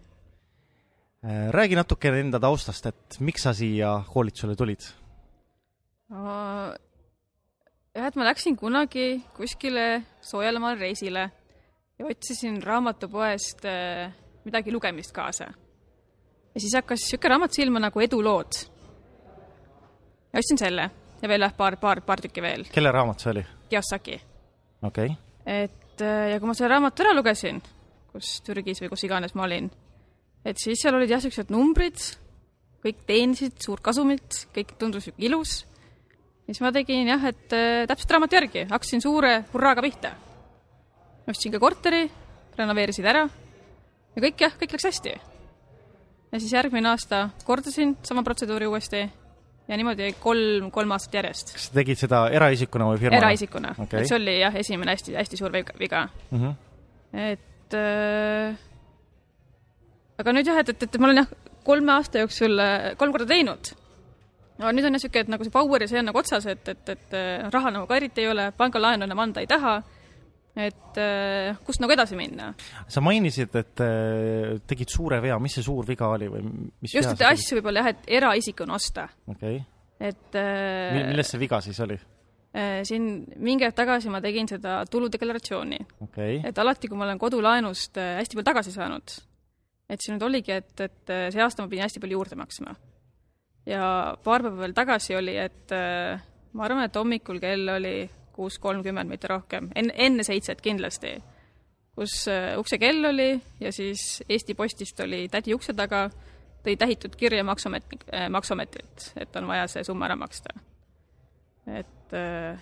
Äh, 1.18 1.48
räägi 1.50 1.74
natukene 1.74 2.20
enda 2.22 2.38
taustast, 2.40 2.86
et 2.86 3.16
miks 3.20 3.42
sa 3.42 3.52
siia 3.54 3.96
koolitusele 4.06 4.54
tulid? 4.56 4.84
Jah, 7.94 8.08
et 8.08 8.16
ma 8.16 8.26
läksin 8.28 8.56
kunagi 8.56 9.22
kuskile 9.36 10.02
soojale 10.20 10.74
reisile 10.78 11.30
ja 11.98 12.06
otsisin 12.06 12.62
raamatupoest 12.62 13.64
äh, 13.64 14.12
midagi 14.44 14.72
lugemist 14.72 15.12
kaasa. 15.12 15.44
ja 16.54 16.60
siis 16.60 16.74
hakkas 16.74 17.00
niisugune 17.00 17.34
raamat 17.34 17.52
silma 17.52 17.80
nagu 17.80 18.00
Edulood. 18.00 18.52
ja 20.32 20.38
ostsin 20.38 20.58
selle 20.58 20.90
ja 21.22 21.28
veel 21.28 21.42
jah, 21.42 21.56
paar, 21.56 21.76
paar, 21.76 22.00
paar 22.00 22.20
tükki 22.20 22.42
veel. 22.42 22.64
kelle 22.72 22.92
raamat 22.92 23.20
see 23.20 23.30
oli? 23.30 23.46
Kiyosaki. 23.68 24.20
okei 24.82 25.06
okay.. 25.06 25.16
et 25.46 26.00
äh, 26.00 26.30
ja 26.32 26.40
kui 26.40 26.48
ma 26.48 26.54
selle 26.54 26.74
raamatu 26.74 27.06
ära 27.06 27.16
lugesin, 27.16 27.62
kus 28.12 28.38
Türgis 28.46 28.82
või 28.82 28.92
kus 28.94 29.04
iganes 29.08 29.34
ma 29.34 29.46
olin, 29.48 29.70
et 30.44 30.60
siis 30.60 30.80
seal 30.82 30.94
olid 30.94 31.10
jah, 31.10 31.22
niisugused 31.22 31.50
numbrid, 31.54 32.04
kõik 32.84 33.02
teenisid 33.06 33.58
suurt 33.64 33.82
kasumit, 33.82 34.44
kõik 34.54 34.76
tundus 34.78 35.10
ilus 35.16 35.64
siis 36.48 36.62
ma 36.64 36.72
tegin 36.72 37.08
jah, 37.10 37.28
et 37.28 37.54
äh, 37.56 37.84
täpselt 37.90 38.14
raamatu 38.16 38.38
järgi, 38.38 38.64
hakkasin 38.70 39.04
suure 39.04 39.34
hurraaga 39.52 39.84
pihta. 39.84 40.14
ostsin 41.28 41.52
ka 41.52 41.60
korteri, 41.60 42.06
renoveerisin 42.56 43.06
ära 43.06 43.26
ja 44.14 44.22
kõik 44.24 44.44
jah, 44.46 44.54
kõik 44.60 44.76
läks 44.76 44.88
hästi. 44.88 45.14
ja 46.32 46.40
siis 46.40 46.52
järgmine 46.52 46.88
aasta 46.90 47.28
kordasin 47.44 47.96
sama 48.02 48.24
protseduuri 48.24 48.66
uuesti 48.66 49.02
ja 49.68 49.76
niimoodi 49.76 50.14
kolm, 50.20 50.70
kolm 50.72 50.94
aastat 50.96 51.18
järjest. 51.20 51.52
kas 51.56 51.68
sa 51.68 51.76
tegid 51.76 52.00
seda 52.00 52.22
eraisikuna 52.34 52.88
või 52.92 53.02
firmana? 53.02 53.20
eraisikuna 53.20 53.74
okay., 53.76 54.00
et 54.00 54.10
see 54.10 54.16
oli 54.16 54.38
jah, 54.40 54.56
esimene 54.62 54.96
hästi, 54.96 55.18
hästi 55.18 55.40
suur 55.40 55.52
viga 55.52 56.06
mm. 56.30 56.38
-hmm. 56.38 56.54
et 57.34 57.76
äh, 57.76 58.56
aga 60.18 60.34
nüüd 60.34 60.48
jah, 60.48 60.62
et, 60.64 60.72
et, 60.72 60.88
et 60.88 60.98
ma 60.98 61.10
olen 61.10 61.22
jah, 61.22 61.36
kolme 61.68 61.92
aasta 61.98 62.24
jooksul 62.24 62.56
äh, 62.64 62.94
kolm 62.96 63.12
korda 63.12 63.28
teinud 63.28 63.74
no 64.58 64.72
nüüd 64.74 64.88
on 64.88 64.90
jah 64.90 64.98
niisugune, 64.98 65.24
et 65.24 65.30
nagu 65.32 65.46
see 65.46 65.54
power 65.54 65.84
ja 65.84 65.88
see 65.90 66.00
on 66.00 66.10
nagu 66.10 66.20
otsas, 66.20 66.48
et, 66.50 66.72
et, 66.72 66.90
et 66.94 67.16
raha 67.52 67.72
nagu 67.74 67.88
ka 67.90 67.98
eriti 67.98 68.24
ei 68.24 68.32
ole, 68.32 68.50
pangalaenu 68.58 69.06
enam 69.06 69.22
anda 69.24 69.44
ei 69.44 69.50
taha, 69.50 69.78
et 70.58 71.00
kust 71.66 71.82
nagu 71.82 71.94
edasi 71.94 72.18
minna. 72.18 72.50
sa 72.90 73.02
mainisid, 73.04 73.54
et 73.60 73.82
tegid 74.70 74.90
suure 74.90 75.20
vea, 75.22 75.38
mis 75.42 75.58
see 75.58 75.66
suur 75.66 75.86
viga 75.86 76.10
oli 76.16 76.30
või 76.32 76.44
mis 76.48 76.94
just, 76.94 77.14
et 77.14 77.26
asju 77.30 77.60
võib-olla 77.60 77.84
jah, 77.84 77.94
et 77.94 78.14
eraisikuna 78.18 78.78
osta. 78.78 79.08
okei 79.30 79.60
okay.. 79.60 80.10
et 80.10 80.40
milles 81.12 81.34
see 81.34 81.42
viga 81.42 81.62
siis 81.64 81.80
oli? 81.86 81.98
siin 82.88 83.04
mingi 83.44 83.66
aeg 83.66 83.74
tagasi 83.76 84.10
ma 84.10 84.22
tegin 84.24 84.48
seda 84.50 84.80
tuludeklaratsiooni 84.90 85.78
okay.. 86.08 86.40
et 86.48 86.58
alati, 86.58 86.88
kui 86.90 86.98
ma 86.98 87.04
olen 87.06 87.20
kodulaenust 87.20 88.00
hästi 88.00 88.38
palju 88.38 88.50
tagasi 88.50 88.72
saanud, 88.74 89.18
et 89.86 90.02
siin 90.02 90.16
nüüd 90.16 90.26
oligi, 90.26 90.56
et, 90.56 90.72
et 90.80 91.16
see 91.30 91.44
aasta 91.44 91.62
ma 91.62 91.70
pidin 91.70 91.86
hästi 91.86 92.02
palju 92.02 92.18
juurde 92.18 92.40
maksma 92.40 92.72
ja 93.68 94.16
paar 94.24 94.44
päeva 94.44 94.62
veel 94.62 94.76
tagasi 94.76 95.16
oli, 95.18 95.36
et 95.40 95.74
äh, 95.76 96.20
ma 96.56 96.64
arvan, 96.66 96.86
et 96.88 96.96
hommikul 96.96 97.40
kell 97.42 97.68
oli 97.76 97.96
kuus 98.32 98.58
kolmkümmend, 98.62 99.10
mitte 99.10 99.30
rohkem, 99.30 99.70
enne, 99.76 99.94
enne 99.98 100.24
seitset 100.26 100.62
kindlasti, 100.64 101.16
kus 101.98 102.20
äh, 102.32 102.54
uksekell 102.60 103.10
oli 103.10 103.32
ja 103.60 103.72
siis 103.74 104.22
Eesti 104.28 104.54
Postist 104.54 105.00
oli 105.04 105.26
tädi 105.32 105.54
ukse 105.56 105.74
taga, 105.76 106.06
tõi 106.64 106.76
tähitud 106.78 107.16
kirja 107.18 107.44
Maksuamet, 107.44 107.98
äh, 108.12 108.28
Maksuametilt, 108.32 109.12
et 109.20 109.36
on 109.36 109.50
vaja 109.50 109.68
see 109.70 109.84
summa 109.86 110.08
ära 110.08 110.16
maksta. 110.18 110.54
Et 111.76 112.14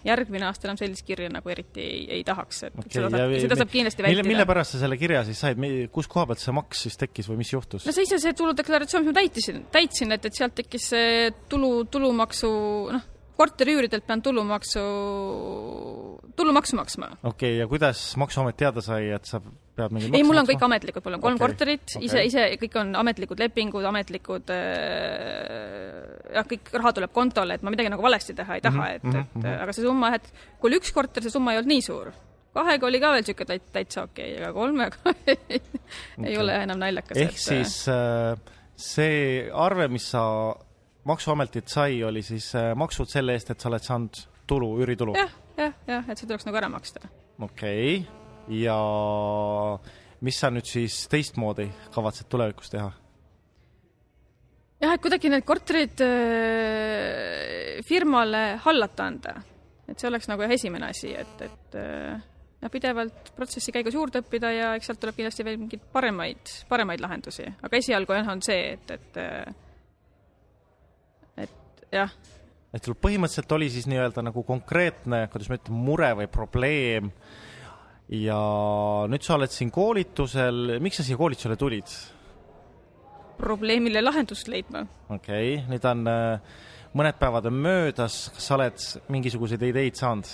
järgmine 0.07 0.49
aasta 0.49 0.67
enam 0.67 0.79
sellist 0.81 1.05
kirja 1.07 1.29
nagu 1.31 1.51
eriti 1.53 1.83
ei, 1.83 2.01
ei 2.19 2.25
tahaks, 2.27 2.65
et 2.67 2.79
okay, 2.81 2.91
seda 2.97 3.11
saab, 3.13 3.35
seda 3.45 3.59
saab 3.61 3.71
kindlasti 3.71 4.03
vältida. 4.03 4.23
mille, 4.25 4.33
mille 4.33 4.47
pärast 4.49 4.75
sa 4.75 4.81
selle 4.81 4.99
kirja 4.99 5.21
siis 5.29 5.43
said, 5.45 5.61
kus 5.95 6.09
koha 6.11 6.27
pealt 6.31 6.43
see 6.43 6.55
maks 6.57 6.87
siis 6.89 6.99
tekkis 6.99 7.31
või 7.31 7.39
mis 7.45 7.53
juhtus? 7.55 7.87
no 7.87 7.95
see 7.95 8.07
ise, 8.09 8.19
see 8.23 8.35
tuludeklaratsioon, 8.39 9.07
mis 9.07 9.15
ma 9.15 9.21
täitisin, 9.21 9.61
täitsin, 9.75 10.17
et, 10.17 10.27
et 10.27 10.41
sealt 10.41 10.57
tekkis 10.59 10.89
see 10.95 11.29
tulu, 11.53 11.71
tulumaksu, 11.93 12.51
noh, 12.97 13.07
korteriüüridelt 13.37 14.07
pean 14.09 14.25
tulumaksu, 14.25 14.83
tulumaksu 16.35 16.81
maksma. 16.81 17.13
okei 17.23 17.31
okay,, 17.31 17.55
ja 17.61 17.71
kuidas 17.71 18.09
Maksuamet 18.19 18.59
teada 18.59 18.83
sai, 18.83 19.13
et 19.15 19.31
sa 19.31 19.43
pead 19.77 19.95
mingi 19.95 20.11
ei, 20.13 20.25
mul 20.27 20.41
on 20.41 20.49
kõik 20.49 20.63
ametlikud, 20.67 21.05
mul 21.05 21.17
on 21.19 21.23
kolm 21.23 21.39
okay. 21.39 21.45
korterit 21.45 21.85
okay., 21.89 22.07
ise, 22.09 22.23
ise 22.31 22.45
kõik 22.61 22.79
on 22.81 22.93
ametlikud 23.03 23.43
lepingud, 23.43 23.87
ametlikud 23.91 24.53
äh, 24.55 26.07
jah, 26.39 26.47
kõik 26.49 26.73
raha 26.77 26.95
tuleb 26.97 27.13
kontole, 27.15 27.59
et 27.59 27.67
ma 27.67 27.73
midagi 27.75 27.93
nagu 27.93 28.05
valesti 28.05 28.37
teha 28.37 28.59
ei 28.59 28.65
taha 28.65 28.83
mm, 28.83 28.87
-hmm, 28.87 29.21
et, 29.21 29.37
et 29.37 29.43
-hmm. 29.43 29.63
aga 29.67 29.77
see 29.77 29.87
summa, 29.87 30.15
et 30.17 30.33
kui 30.61 30.71
oli 30.71 30.81
üks 30.81 30.93
korter, 30.97 31.23
see 31.23 31.35
summa 31.35 31.55
ei 31.55 31.61
olnud 31.61 31.75
nii 31.75 31.87
suur. 31.89 32.13
kahega 32.57 32.87
oli 32.87 33.01
ka 33.01 33.13
veel 33.13 33.25
niisugune 33.25 33.49
täit-, 33.53 33.73
täitsa 33.73 34.03
okei 34.09 34.35
okay,, 34.35 34.45
aga 34.45 34.53
kolmega 34.53 34.97
ei 35.45 35.61
okay. 36.19 36.37
ole 36.43 36.63
enam 36.63 36.79
naljakas. 36.81 37.17
ehk 37.17 37.37
et, 37.37 37.49
siis 37.49 37.89
äh, 37.89 38.39
see 38.77 39.51
arve, 39.53 39.89
mis 39.89 40.11
sa 40.11 40.23
Maksuametilt 41.07 41.69
sai, 41.71 42.01
oli 42.05 42.23
siis 42.23 42.49
äh, 42.59 42.73
maksud 42.75 43.07
selle 43.07 43.37
eest, 43.39 43.51
et 43.51 43.61
sa 43.61 43.69
oled 43.69 43.83
saanud 43.83 44.23
tulu, 44.47 44.73
üüritulu 44.83 45.15
ja,? 45.15 45.29
jah, 45.29 45.35
jah, 45.57 45.75
jah, 45.87 46.09
et 46.11 46.19
see 46.19 46.27
tuleks 46.27 46.47
nagu 46.49 46.59
ära 46.59 46.69
maksta. 46.73 47.01
okei 47.39 48.01
okay., 48.01 48.26
ja 48.49 48.79
mis 50.25 50.39
sa 50.41 50.51
nüüd 50.53 50.69
siis 50.69 51.07
teistmoodi 51.13 51.69
kavatsed 51.95 52.29
tulevikus 52.33 52.73
teha? 52.73 52.91
jah, 54.81 54.93
et 54.93 55.03
kuidagi 55.03 55.31
need 55.33 55.45
korterid 55.49 56.01
äh, 56.05 57.83
firmale 57.87 58.45
hallata 58.65 59.11
anda. 59.11 59.35
et 59.89 59.99
see 59.99 60.09
oleks 60.11 60.29
nagu 60.31 60.45
jah, 60.45 60.57
esimene 60.57 60.91
asi, 60.91 61.13
et, 61.17 61.45
et 61.47 61.79
äh, 61.81 62.17
ja 62.63 62.73
pidevalt 62.73 63.33
protsessi 63.37 63.73
käigus 63.75 63.97
juurde 63.97 64.23
õppida 64.25 64.51
ja 64.53 64.73
eks 64.77 64.91
sealt 64.91 65.01
tuleb 65.03 65.17
kindlasti 65.19 65.47
veel 65.47 65.61
mingeid 65.61 65.85
paremaid, 65.93 66.55
paremaid 66.71 67.05
lahendusi, 67.05 67.47
aga 67.63 67.81
esialgu 67.81 68.17
jah, 68.17 68.33
on 68.33 68.43
see, 68.45 68.63
et, 68.77 68.97
et 68.97 69.21
äh, 69.23 69.45
et 71.47 71.87
jah, 71.95 72.13
et 72.77 72.85
sul 72.85 72.97
põhimõtteliselt 73.01 73.53
oli 73.57 73.69
siis 73.73 73.87
nii-öelda 73.89 74.25
nagu 74.27 74.45
konkreetne, 74.47 75.27
kuidas 75.33 75.49
ma 75.51 75.61
ütlen, 75.61 75.85
mure 75.89 76.13
või 76.21 76.29
probleem 76.33 77.13
ja 78.09 78.39
nüüd 79.11 79.25
sa 79.27 79.35
oled 79.35 79.51
siin 79.51 79.73
koolitusel, 79.75 80.79
miks 80.83 81.01
sa 81.01 81.07
siia 81.07 81.19
koolitusele 81.19 81.57
tulid? 81.59 81.97
probleemile 83.37 84.01
lahendust 84.01 84.49
leidma. 84.49 84.87
okei 85.11 85.57
okay,, 85.59 85.69
nüüd 85.69 85.85
on 85.91 86.07
äh, 86.09 86.57
mõned 86.97 87.19
päevad 87.21 87.51
on 87.51 87.61
möödas, 87.61 88.27
kas 88.35 88.49
sa 88.49 88.57
oled 88.57 88.89
mingisuguseid 89.13 89.63
ideid 89.69 89.99
saanud? 89.99 90.31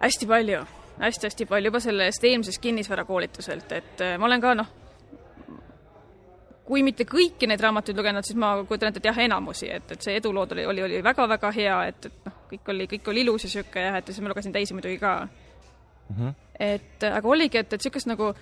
hästi 0.00 0.28
palju. 0.28 0.62
Hästi,, 0.62 1.02
hästi-hästi 1.02 1.46
palju. 1.50 1.72
Juba 1.72 1.80
sellest 1.82 2.24
eelmisest 2.24 2.60
kinnisvarakoolituselt, 2.62 3.72
et 3.72 4.02
äh, 4.04 4.18
ma 4.20 4.28
olen 4.28 4.42
ka 4.44 4.52
noh, 4.54 4.68
kui 6.64 6.84
mitte 6.86 7.06
kõiki 7.08 7.48
neid 7.48 7.60
raamatuid 7.64 7.98
lugenud, 7.98 8.24
siis 8.26 8.38
ma 8.40 8.54
kujutan 8.62 8.92
ette, 8.92 9.02
et 9.02 9.08
jah, 9.10 9.18
enamusi, 9.24 9.68
et, 9.72 9.96
et 9.96 10.04
see 10.04 10.14
edulood 10.20 10.54
oli, 10.54 10.66
oli, 10.70 10.84
oli 10.86 11.00
väga-väga 11.04 11.50
hea, 11.56 11.80
et, 11.90 12.06
et 12.10 12.28
noh, 12.28 12.36
kõik 12.52 12.70
oli, 12.72 12.86
kõik 12.94 13.10
oli 13.10 13.24
ilus 13.24 13.44
ja 13.44 13.50
niisugune 13.50 13.88
jah, 13.88 13.98
et 13.98 14.12
siis 14.12 14.22
ma 14.22 14.30
lugesin 14.32 14.54
teisi 14.54 14.76
muidugi 14.76 15.00
ka 15.02 15.16
mm. 16.08 16.16
-hmm. 16.16 16.34
et 16.58 17.08
aga 17.10 17.28
oligi, 17.28 17.58
et, 17.58 17.72
et 17.72 17.80
niisugust 17.80 18.10
nagu 18.10 18.32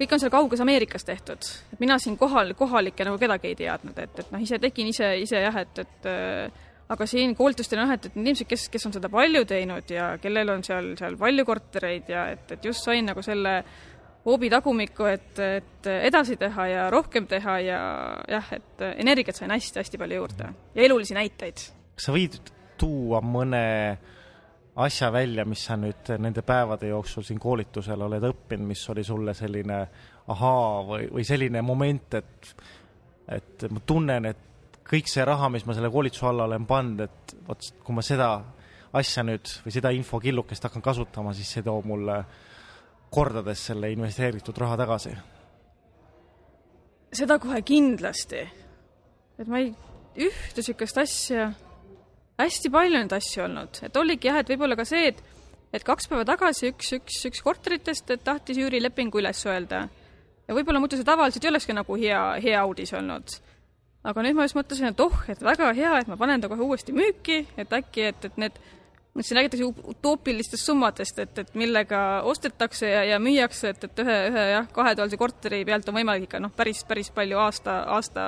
kõik 0.00 0.14
on 0.16 0.22
seal 0.22 0.32
kauges 0.32 0.60
Ameerikas 0.64 1.04
tehtud, 1.04 1.44
et 1.72 1.80
mina 1.80 1.98
siin 1.98 2.16
kohal, 2.16 2.54
kohalikke 2.56 3.04
nagu 3.04 3.18
kedagi 3.20 3.52
ei 3.52 3.58
teadnud, 3.58 3.98
et, 3.98 4.18
et 4.18 4.32
noh, 4.32 4.40
ise 4.40 4.58
tegin 4.58 4.88
ise, 4.88 5.12
ise 5.20 5.42
jah, 5.42 5.56
et, 5.60 5.78
et 5.78 6.08
äh, 6.08 6.66
aga 6.90 7.06
siin 7.06 7.34
koolitustel 7.38 7.78
on 7.78 7.88
jah, 7.88 7.94
et, 7.98 8.08
et 8.08 8.18
inimesed, 8.18 8.48
kes, 8.50 8.68
kes 8.72 8.88
on 8.88 8.96
seda 8.96 9.10
palju 9.12 9.44
teinud 9.48 9.92
ja 9.92 10.10
kellel 10.22 10.56
on 10.56 10.64
seal, 10.66 10.94
seal 10.98 11.18
palju 11.20 11.46
kortereid 11.48 12.08
ja 12.10 12.26
et, 12.32 12.46
et 12.56 12.70
just 12.70 12.86
sain 12.86 13.06
nagu 13.06 13.22
selle 13.22 13.60
hoobi 14.24 14.50
tagumikku, 14.52 15.06
et, 15.08 15.38
et 15.40 15.90
edasi 15.92 16.36
teha 16.40 16.66
ja 16.68 16.86
rohkem 16.92 17.28
teha 17.28 17.58
ja 17.64 17.82
jah, 18.28 18.48
et 18.56 18.86
energiat 18.92 19.38
sain 19.38 19.52
hästi-hästi 19.52 20.00
palju 20.00 20.22
juurde 20.22 20.50
ja 20.74 20.88
elulisi 20.88 21.16
näiteid. 21.16 21.62
kas 21.96 22.08
sa 22.08 22.16
võid 22.16 22.40
tuua 22.80 23.20
mõne 23.24 23.62
asja 24.84 25.10
välja, 25.12 25.44
mis 25.44 25.64
sa 25.66 25.76
nüüd 25.76 26.12
nende 26.18 26.42
päevade 26.46 26.90
jooksul 26.90 27.24
siin 27.26 27.40
koolitusel 27.40 28.02
oled 28.06 28.24
õppinud, 28.30 28.70
mis 28.72 28.82
oli 28.92 29.04
sulle 29.04 29.34
selline 29.34 29.80
ahaa 30.30 30.84
või, 30.86 31.08
või 31.12 31.24
selline 31.26 31.62
moment, 31.62 32.14
et 32.20 32.54
et 33.30 33.66
ma 33.70 33.82
tunnen, 33.86 34.26
et 34.26 34.78
kõik 34.90 35.10
see 35.10 35.24
raha, 35.26 35.48
mis 35.54 35.64
ma 35.66 35.74
selle 35.76 35.90
koolituse 35.92 36.26
alla 36.26 36.48
olen 36.48 36.66
pannud, 36.66 37.04
et 37.04 37.34
vot 37.46 37.68
kui 37.84 37.94
ma 37.94 38.02
seda 38.02 38.30
asja 38.98 39.22
nüüd 39.26 39.52
või 39.64 39.74
seda 39.74 39.92
infokillukest 39.94 40.66
hakkan 40.66 40.82
kasutama, 40.82 41.34
siis 41.36 41.52
see 41.54 41.62
toob 41.66 41.86
mulle 41.86 42.16
kordades 43.10 43.62
selle 43.70 43.90
investeeritud 43.94 44.58
raha 44.58 44.78
tagasi. 44.80 45.14
seda 47.12 47.38
kohe 47.38 47.62
kindlasti. 47.62 48.42
et 49.38 49.46
ma 49.46 49.58
ei, 49.58 49.72
ühte 50.16 50.62
niisugust 50.62 50.98
asja, 50.98 51.52
hästi 52.44 52.72
palju 52.72 52.96
neid 52.98 53.12
asju 53.16 53.44
olnud, 53.46 53.82
et 53.86 54.00
oligi 54.00 54.30
jah, 54.30 54.40
et 54.40 54.50
võib-olla 54.52 54.78
ka 54.78 54.88
see, 54.88 55.12
et 55.12 55.22
et 55.70 55.84
kaks 55.86 56.08
päeva 56.10 56.24
tagasi 56.26 56.72
üks, 56.72 56.88
üks, 56.96 57.20
üks 57.28 57.44
korteritest 57.46 58.08
tahtis 58.26 58.58
üürilepingu 58.58 59.20
üles 59.22 59.44
öelda. 59.46 59.86
ja 60.48 60.56
võib-olla 60.56 60.82
muidu 60.82 60.98
see 60.98 61.06
tavaliselt 61.06 61.44
ei 61.44 61.52
olekski 61.52 61.76
nagu 61.76 61.96
hea, 61.96 62.24
hea 62.42 62.64
uudis 62.66 62.92
olnud 62.98 63.38
aga 64.04 64.24
nüüd 64.24 64.36
ma 64.36 64.46
just 64.48 64.56
mõtlesin, 64.56 64.90
et 64.90 65.00
oh, 65.04 65.16
et 65.28 65.40
väga 65.44 65.72
hea, 65.76 65.94
et 66.00 66.08
ma 66.08 66.16
panen 66.20 66.40
ta 66.40 66.48
kohe 66.50 66.64
uuesti 66.64 66.94
müüki, 66.96 67.42
et 67.60 67.72
äkki, 67.76 68.06
et, 68.10 68.28
et 68.30 68.38
need 68.40 68.60
nüüd 69.14 69.26
siin 69.26 69.40
räägitakse 69.40 69.66
utoopilistest 69.92 70.64
summadest, 70.64 71.18
et, 71.18 71.38
et 71.42 71.54
millega 71.58 72.22
ostetakse 72.30 72.88
ja, 72.88 73.02
ja 73.04 73.18
müüakse, 73.22 73.74
et, 73.74 73.84
et 73.88 74.02
ühe, 74.04 74.18
ühe 74.30 74.44
jah, 74.54 74.68
kahetoalise 74.72 75.18
korteri 75.20 75.64
pealt 75.68 75.88
on 75.90 75.98
võimalik 75.98 76.28
ikka 76.28 76.40
noh, 76.42 76.52
päris, 76.56 76.84
päris 76.88 77.10
palju 77.14 77.40
aasta, 77.42 77.80
aasta 77.96 78.26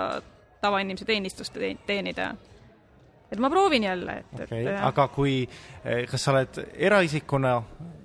tavainimese 0.62 1.06
teenistust 1.08 1.56
teenida. 1.86 2.32
Et 3.32 3.40
ma 3.40 3.50
proovin 3.52 3.88
jälle, 3.88 4.18
et 4.22 4.40
okay., 4.44 4.66
et 4.66 4.84
aga 4.90 5.08
kui, 5.12 5.42
eh, 5.84 6.04
kas 6.10 6.26
sa 6.26 6.34
oled 6.34 6.60
eraisikuna 6.74 7.56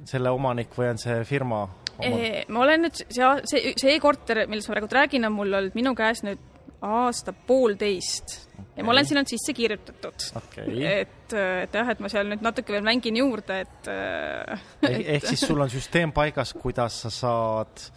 selle 0.08 0.32
omanik 0.32 0.72
või 0.78 0.92
on 0.94 1.02
see 1.02 1.20
firma 1.28 1.64
omad? 1.98 2.46
ma 2.54 2.64
olen 2.64 2.86
nüüd, 2.88 3.02
see, 3.02 3.32
see, 3.50 3.74
see 3.80 3.98
korter, 4.04 4.46
millest 4.48 4.70
ma 4.70 4.78
praegu 4.78 4.92
räägin, 5.00 5.28
on 5.28 5.36
mul 5.36 5.60
olnud 5.60 5.78
minu 5.78 5.96
käes 5.98 6.24
nüüd 6.26 6.44
aasta 6.86 7.34
poolteist 7.34 8.36
okay. 8.54 8.66
ja 8.78 8.86
ma 8.86 8.94
olen 8.94 9.08
sinna 9.10 9.24
sisse 9.28 9.54
kirjutatud 9.58 10.28
okay.. 10.38 10.76
et, 10.86 11.34
et 11.34 11.78
jah, 11.80 11.94
et 11.94 12.04
ma 12.04 12.12
seal 12.14 12.30
nüüd 12.30 12.44
natuke 12.46 12.76
veel 12.76 12.86
mängin 12.86 13.18
juurde, 13.18 13.62
et 13.66 13.90
ehk, 13.90 15.08
ehk 15.18 15.30
siis 15.32 15.48
sul 15.50 15.64
on 15.64 15.72
süsteem 15.74 16.14
paigas, 16.16 16.54
kuidas 16.58 17.02
sa 17.08 17.14
saad 17.14 17.88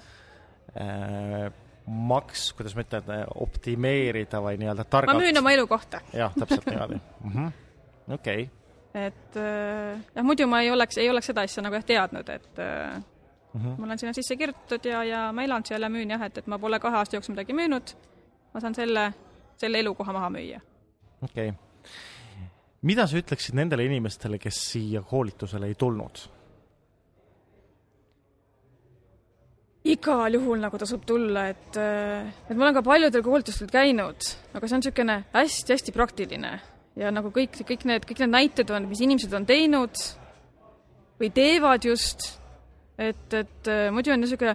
äh, 0.80 1.50
maks, 1.90 2.50
kuidas 2.54 2.76
ma 2.76 2.84
ütlen, 2.86 3.24
optimeerida 3.42 4.40
või 4.44 4.58
nii-öelda 4.60 4.86
targalt. 4.86 5.18
ma 5.18 5.24
müüin 5.24 5.38
oma 5.40 5.52
elukohta. 5.56 6.00
jah, 6.14 6.34
täpselt 6.38 6.66
niimoodi 6.70 6.98
mm 6.98 7.32
-hmm.. 7.32 7.52
okei 8.14 8.42
okay. 8.44 9.06
et 9.06 9.38
äh, 9.40 9.98
jah, 10.14 10.24
muidu 10.26 10.46
ma 10.46 10.62
ei 10.62 10.70
oleks, 10.70 10.98
ei 10.98 11.10
oleks 11.10 11.32
seda 11.32 11.46
asja 11.46 11.62
nagu 11.62 11.74
jah 11.74 11.84
teadnud, 11.84 12.28
et 12.28 12.58
äh, 12.58 13.00
mm 13.54 13.60
-hmm. 13.60 13.78
ma 13.78 13.86
olen 13.86 13.98
sinna 13.98 14.12
sisse 14.12 14.36
kirjutatud 14.36 14.90
ja, 14.90 15.04
ja 15.04 15.32
ma 15.32 15.42
elan 15.42 15.66
seal 15.66 15.82
ja 15.82 15.88
müün 15.88 16.10
jah, 16.10 16.22
et, 16.22 16.38
et 16.38 16.46
ma 16.46 16.58
pole 16.58 16.78
kahe 16.78 16.96
aasta 16.96 17.16
jooksul 17.16 17.34
midagi 17.34 17.52
müünud 17.52 17.94
ma 18.54 18.60
saan 18.60 18.74
selle, 18.74 19.12
selle 19.56 19.78
elukoha 19.78 20.12
maha 20.12 20.30
müüa. 20.30 20.60
okei 21.22 21.48
okay.. 21.48 21.58
mida 22.82 23.06
sa 23.06 23.16
ütleksid 23.16 23.54
nendele 23.54 23.84
inimestele, 23.84 24.38
kes 24.38 24.70
siia 24.72 25.02
koolitusele 25.02 25.66
ei 25.66 25.74
tulnud? 25.74 26.39
Igal 29.94 30.34
juhul 30.36 30.60
nagu 30.62 30.78
tasub 30.80 31.04
tulla, 31.06 31.48
et, 31.52 31.76
et 31.76 32.56
ma 32.56 32.66
olen 32.66 32.76
ka 32.76 32.82
paljudel 32.86 33.24
koolitustel 33.24 33.70
käinud, 33.72 34.28
aga 34.54 34.66
see 34.66 34.76
on 34.76 34.84
niisugune 34.84 35.16
hästi-hästi 35.34 35.94
praktiline. 35.96 36.52
Ja 36.98 37.12
nagu 37.14 37.30
kõik, 37.34 37.62
kõik 37.66 37.86
need, 37.88 38.04
kõik 38.08 38.20
need 38.24 38.34
näited 38.34 38.70
on, 38.74 38.88
mis 38.90 39.00
inimesed 39.04 39.32
on 39.36 39.46
teinud 39.48 40.02
või 41.20 41.30
teevad 41.34 41.86
just, 41.86 42.26
et, 42.98 43.26
et 43.36 43.72
muidu 43.94 44.12
on 44.14 44.22
niisugune 44.24 44.54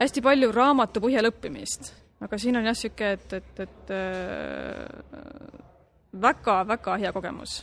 hästi 0.00 0.24
palju 0.24 0.50
raamatu 0.54 1.02
põhjal 1.04 1.30
õppimist. 1.30 1.92
Aga 2.24 2.38
siin 2.40 2.56
on 2.60 2.66
jah 2.68 2.76
niisugune, 2.76 3.12
et, 3.18 3.32
et, 3.40 3.54
et 3.66 3.94
väga-väga 6.24 6.96
äh, 6.96 7.00
hea 7.04 7.12
kogemus 7.14 7.62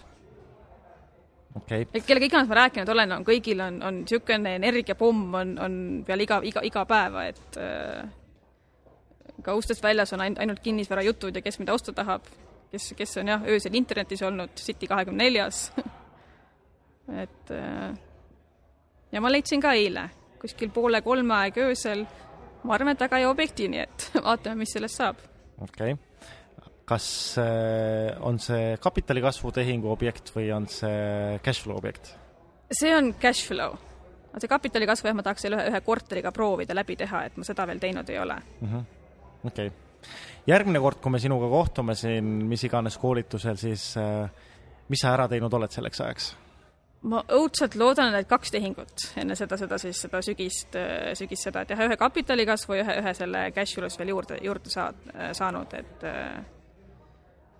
okay.. 1.55 1.85
et 1.93 2.05
kellega 2.05 2.27
iganes 2.29 2.49
ma 2.49 2.59
rääkinud 2.61 2.93
olen, 2.93 3.15
on 3.17 3.25
kõigil 3.27 3.63
on, 3.63 3.81
on 3.87 4.01
niisugune 4.03 4.55
energiapomm 4.57 5.37
on, 5.41 5.53
on 5.59 5.77
peal 6.07 6.25
iga, 6.25 6.41
iga, 6.47 6.63
iga 6.67 6.85
päeva, 6.89 7.25
et 7.31 7.59
äh, 7.61 8.05
ka 9.43 9.55
ustest 9.57 9.83
väljas 9.83 10.13
on 10.13 10.23
ainult 10.27 10.61
kinnisvarajutud 10.63 11.35
ja 11.35 11.43
kes 11.43 11.59
mida 11.61 11.73
osta 11.73 11.93
tahab, 11.97 12.27
kes, 12.71 12.93
kes 12.97 13.17
on 13.21 13.33
jah, 13.33 13.45
öösel 13.49 13.75
internetis 13.77 14.23
olnud, 14.27 14.55
City 14.59 14.89
kahekümne 14.91 15.25
neljas 15.25 15.69
et 17.23 17.53
äh, 17.55 17.91
ja 19.11 19.21
ma 19.21 19.31
leidsin 19.31 19.61
ka 19.63 19.75
eile 19.77 20.09
kuskil 20.41 20.71
poole 20.73 21.03
kolme 21.05 21.35
aeg 21.43 21.57
öösel 21.61 22.05
ma 22.63 22.75
arvan, 22.75 22.95
et 22.95 23.03
väga 23.03 23.21
hea 23.21 23.29
objekti, 23.29 23.67
nii 23.71 23.83
et 23.83 24.07
vaatame, 24.27 24.63
mis 24.63 24.73
sellest 24.75 25.01
saab. 25.01 25.21
okei 25.61 25.95
okay., 25.95 26.10
kas 26.91 27.05
äh, 27.39 28.17
on 28.27 28.39
see 28.41 28.75
kapitali 28.81 29.23
kasvu 29.23 29.53
tehingu 29.55 29.91
objekt 29.93 30.33
või 30.35 30.49
on 30.55 30.67
see 30.71 31.37
cash 31.45 31.63
flow 31.63 31.79
objekt? 31.79 32.13
see 32.71 32.91
on 32.95 33.13
cash 33.21 33.45
flow. 33.47 33.77
see 34.37 34.51
kapitali 34.51 34.89
kasvu 34.89 35.11
jah, 35.11 35.15
ma 35.15 35.25
tahaks 35.27 35.47
selle 35.47 35.59
ühe, 35.59 35.69
ühe 35.71 35.81
korteriga 35.85 36.33
proovida 36.35 36.75
läbi 36.75 36.97
teha, 36.99 37.25
et 37.29 37.39
ma 37.39 37.47
seda 37.47 37.67
veel 37.69 37.79
teinud 37.79 38.11
ei 38.11 38.19
ole 38.19 38.37
-hmm.. 38.41 38.83
okei 39.47 39.71
järgmine 40.47 40.83
kord, 40.83 40.99
kui 41.01 41.15
me 41.15 41.19
sinuga 41.19 41.49
kohtume 41.49 41.95
siin 41.95 42.29
mis 42.49 42.63
iganes 42.67 42.97
koolitusel, 42.97 43.59
siis 43.59 43.91
äh, 43.97 44.29
mis 44.89 45.03
sa 45.03 45.15
ära 45.15 45.27
teinud 45.31 45.53
oled 45.53 45.71
selleks 45.71 46.07
ajaks? 46.07 46.31
ma 47.01 47.23
õudselt 47.33 47.73
loodan, 47.79 48.13
et 48.13 48.27
kaks 48.29 48.51
tehingut 48.53 49.07
enne 49.17 49.35
seda, 49.35 49.57
seda 49.57 49.79
siis, 49.81 50.03
seda 50.03 50.19
sügist, 50.21 50.75
sügist 51.17 51.47
seda, 51.47 51.63
et 51.63 51.71
jah, 51.73 51.87
ühe 51.87 51.97
kapitali 51.97 52.45
kasvu 52.45 52.77
ja 52.77 52.83
ühe, 52.83 52.97
ühe 53.01 53.13
selle 53.17 53.47
cash 53.55 53.79
flow'st 53.79 53.97
veel 53.97 54.11
juurde, 54.13 54.37
juurde 54.45 54.69
saad, 54.69 54.99
saanud, 55.37 55.73
et 55.79 56.05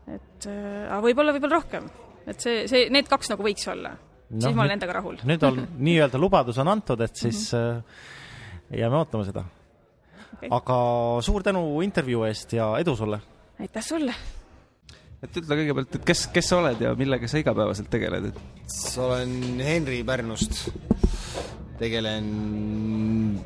et 0.07 0.47
aga 0.47 1.01
võib-olla, 1.03 1.35
võib-olla 1.35 1.59
rohkem. 1.59 1.89
et 2.25 2.39
see, 2.39 2.65
see, 2.71 2.89
need 2.93 3.09
kaks 3.09 3.33
nagu 3.33 3.45
võiks 3.45 3.67
olla 3.71 3.93
no,. 3.93 4.41
siis 4.41 4.55
ma 4.55 4.65
olen 4.65 4.77
endaga 4.77 4.97
rahul. 4.99 5.21
nüüd 5.27 5.47
on 5.47 5.63
nii-öelda 5.87 6.21
lubadus 6.21 6.59
on 6.61 6.71
antud, 6.71 7.01
et 7.01 7.15
siis 7.15 7.49
mm 7.53 7.79
-hmm. 7.79 8.77
jääme 8.81 8.97
ootama 8.97 9.25
seda 9.27 9.45
okay.. 10.33 10.49
aga 10.49 10.77
suur 11.21 11.43
tänu 11.43 11.81
intervjuu 11.81 12.23
eest 12.29 12.53
ja 12.53 12.73
edu 12.79 12.95
sulle! 12.95 13.21
aitäh 13.59 13.83
sulle! 13.85 14.15
et 15.21 15.37
ütle 15.37 15.57
kõigepealt, 15.59 15.95
et 15.95 16.05
kes, 16.05 16.27
kes 16.33 16.49
sa 16.49 16.57
oled 16.57 16.81
ja 16.81 16.95
millega 16.97 17.27
sa 17.27 17.37
igapäevaselt 17.41 17.89
tegeled, 17.93 18.31
et? 18.31 18.39
olen 18.97 19.59
Henri 19.61 20.03
Pärnust, 20.03 20.71
tegelen, 21.79 23.41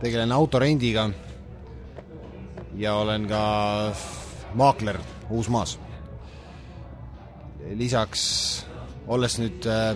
tegelen 0.00 0.32
autorendiga 0.32 1.10
ja 2.80 2.94
olen 2.94 3.26
ka 3.28 3.42
maakler 4.54 5.00
Uusmaas. 5.30 5.78
lisaks, 7.76 8.22
olles 9.06 9.36
nüüd 9.38 9.66
äh, 9.70 9.94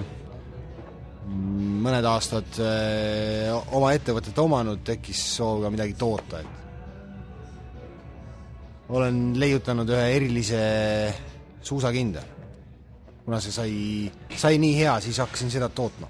mõned 1.85 2.07
aastad 2.07 2.59
äh, 2.63 3.49
oma 3.75 3.93
ettevõtet 3.97 4.39
omanud, 4.39 4.83
tekkis 4.87 5.23
soov 5.39 5.63
ka 5.65 5.71
midagi 5.75 5.97
toota, 5.99 6.41
et 6.45 6.63
olen 8.95 9.33
leiutanud 9.41 9.89
ühe 9.91 10.07
erilise 10.17 10.63
suusakinde. 11.65 12.23
kuna 13.25 13.41
see 13.41 13.53
sai, 13.53 13.73
sai 14.37 14.59
nii 14.61 14.75
hea, 14.77 14.99
siis 15.01 15.19
hakkasin 15.19 15.51
seda 15.51 15.69
tootma. 15.69 16.09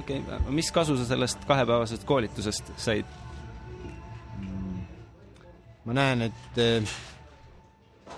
okei 0.00 0.20
okay,, 0.20 0.40
mis 0.52 0.70
kasu 0.70 0.96
sa 0.96 1.04
sellest 1.08 1.48
kahepäevasest 1.48 2.04
koolitusest 2.04 2.76
said? 2.76 3.25
Ma 5.86 5.94
näen, 5.94 6.26
et 6.26 6.60
äh, 6.62 6.96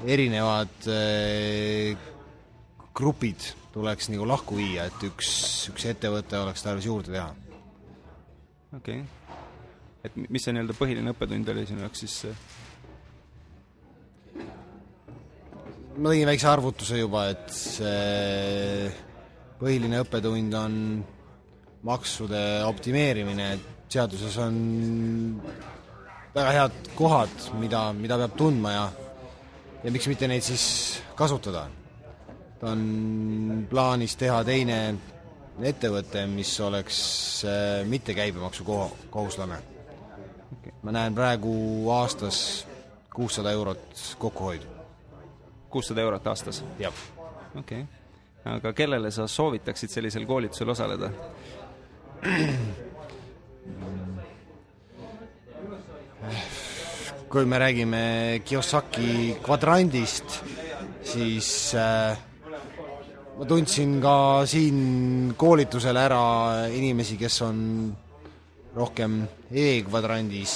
erinevad 0.08 0.88
äh, 0.88 1.96
grupid 2.96 3.52
tuleks 3.74 4.08
nagu 4.10 4.26
lahku 4.26 4.58
viia, 4.58 4.88
et 4.88 5.04
üks, 5.06 5.30
üks 5.72 5.84
ettevõte 5.92 6.38
oleks 6.40 6.64
tarvis 6.64 6.88
juurde 6.88 7.14
teha. 7.14 7.28
okei 8.76 9.02
okay., 9.02 9.04
et 10.06 10.16
mis 10.28 10.44
see 10.44 10.54
nii-öelda 10.54 10.76
põhiline 10.78 11.12
õppetund 11.12 11.52
oli 11.52 11.66
sinu 11.68 11.84
jaoks 11.84 12.02
siis? 12.04 12.16
ma 15.98 16.12
tegin 16.14 16.30
väikse 16.30 16.48
arvutuse 16.50 17.00
juba, 17.00 17.28
et 17.34 17.48
see 17.54 18.90
põhiline 19.58 20.02
õppetund 20.04 20.54
on 20.58 20.76
maksude 21.88 22.42
optimeerimine, 22.66 23.50
et 23.56 23.92
seaduses 23.92 24.36
on 24.42 24.56
väga 26.34 26.52
head 26.52 26.92
kohad, 26.96 27.34
mida, 27.60 27.92
mida 27.92 28.18
peab 28.18 28.36
tundma 28.36 28.72
ja 28.72 28.88
ja 29.84 29.92
miks 29.94 30.08
mitte 30.10 30.28
neid 30.28 30.42
siis 30.42 31.02
kasutada. 31.14 31.68
ta 32.60 32.72
on 32.74 33.66
plaanis 33.70 34.16
teha 34.16 34.42
teine 34.44 34.78
ettevõte, 35.62 36.26
mis 36.26 36.60
oleks 36.60 36.98
äh, 37.44 37.86
mitte 37.86 38.14
käibemaksu 38.14 38.64
kohuslane 39.10 39.58
ma 40.82 40.92
näen 40.92 41.14
praegu 41.14 41.90
aastas 41.90 42.66
kuussada 43.14 43.50
eurot 43.50 44.16
kokkuhoidu. 44.18 44.66
kuussada 45.70 46.00
eurot 46.00 46.26
aastas? 46.26 46.64
jah. 46.78 46.94
okei 47.58 47.82
okay., 47.82 48.54
aga 48.54 48.72
kellele 48.72 49.10
sa 49.10 49.26
soovitaksid 49.26 49.90
sellisel 49.90 50.26
koolitusel 50.26 50.68
osaleda 50.68 51.10
kui 57.28 57.44
me 57.44 57.58
räägime 57.60 58.00
Kiyosaki 58.44 59.36
kvadrandist, 59.44 60.38
siis 61.04 61.74
äh, 61.76 62.16
ma 63.38 63.46
tundsin 63.48 63.98
ka 64.00 64.46
siin 64.48 65.34
koolitusel 65.36 65.96
ära 66.00 66.22
inimesi, 66.72 67.18
kes 67.20 67.36
on 67.44 67.60
rohkem 68.76 69.20
E-kvadrandis 69.50 70.54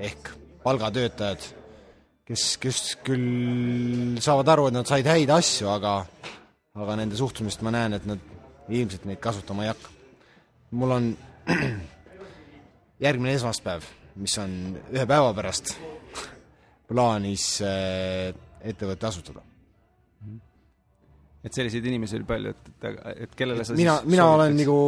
ehk 0.00 0.32
palgatöötajad, 0.64 1.46
kes, 2.26 2.44
kes 2.60 2.82
küll 3.06 4.18
saavad 4.22 4.50
aru, 4.50 4.66
et 4.68 4.78
nad 4.80 4.90
said 4.90 5.06
häid 5.06 5.30
asju, 5.34 5.70
aga 5.70 6.00
aga 6.80 6.98
nende 6.98 7.18
suhtumist 7.18 7.62
ma 7.66 7.72
näen, 7.74 7.94
et 7.94 8.04
nad 8.08 8.20
ilmselt 8.70 9.06
neid 9.06 9.22
kasutama 9.22 9.66
ei 9.66 9.72
hakka. 9.72 9.94
mul 10.70 10.98
on 10.98 11.08
järgmine 13.06 13.34
esmaspäev 13.34 13.86
mis 14.20 14.36
on 14.42 14.52
ühe 14.92 15.06
päeva 15.08 15.32
pärast 15.36 15.74
plaanis 16.90 17.46
äh, 17.64 18.30
ettevõte 18.60 19.08
asutada. 19.08 19.42
et 21.40 21.56
selliseid 21.56 21.86
inimesi 21.88 22.18
oli 22.18 22.26
palju, 22.28 22.52
et, 22.52 22.70
et, 22.84 22.98
et 23.24 23.34
kellele 23.38 23.64
sa 23.64 23.76
mina, 23.78 24.00
mina 24.04 24.26
olen 24.34 24.56
nagu 24.58 24.78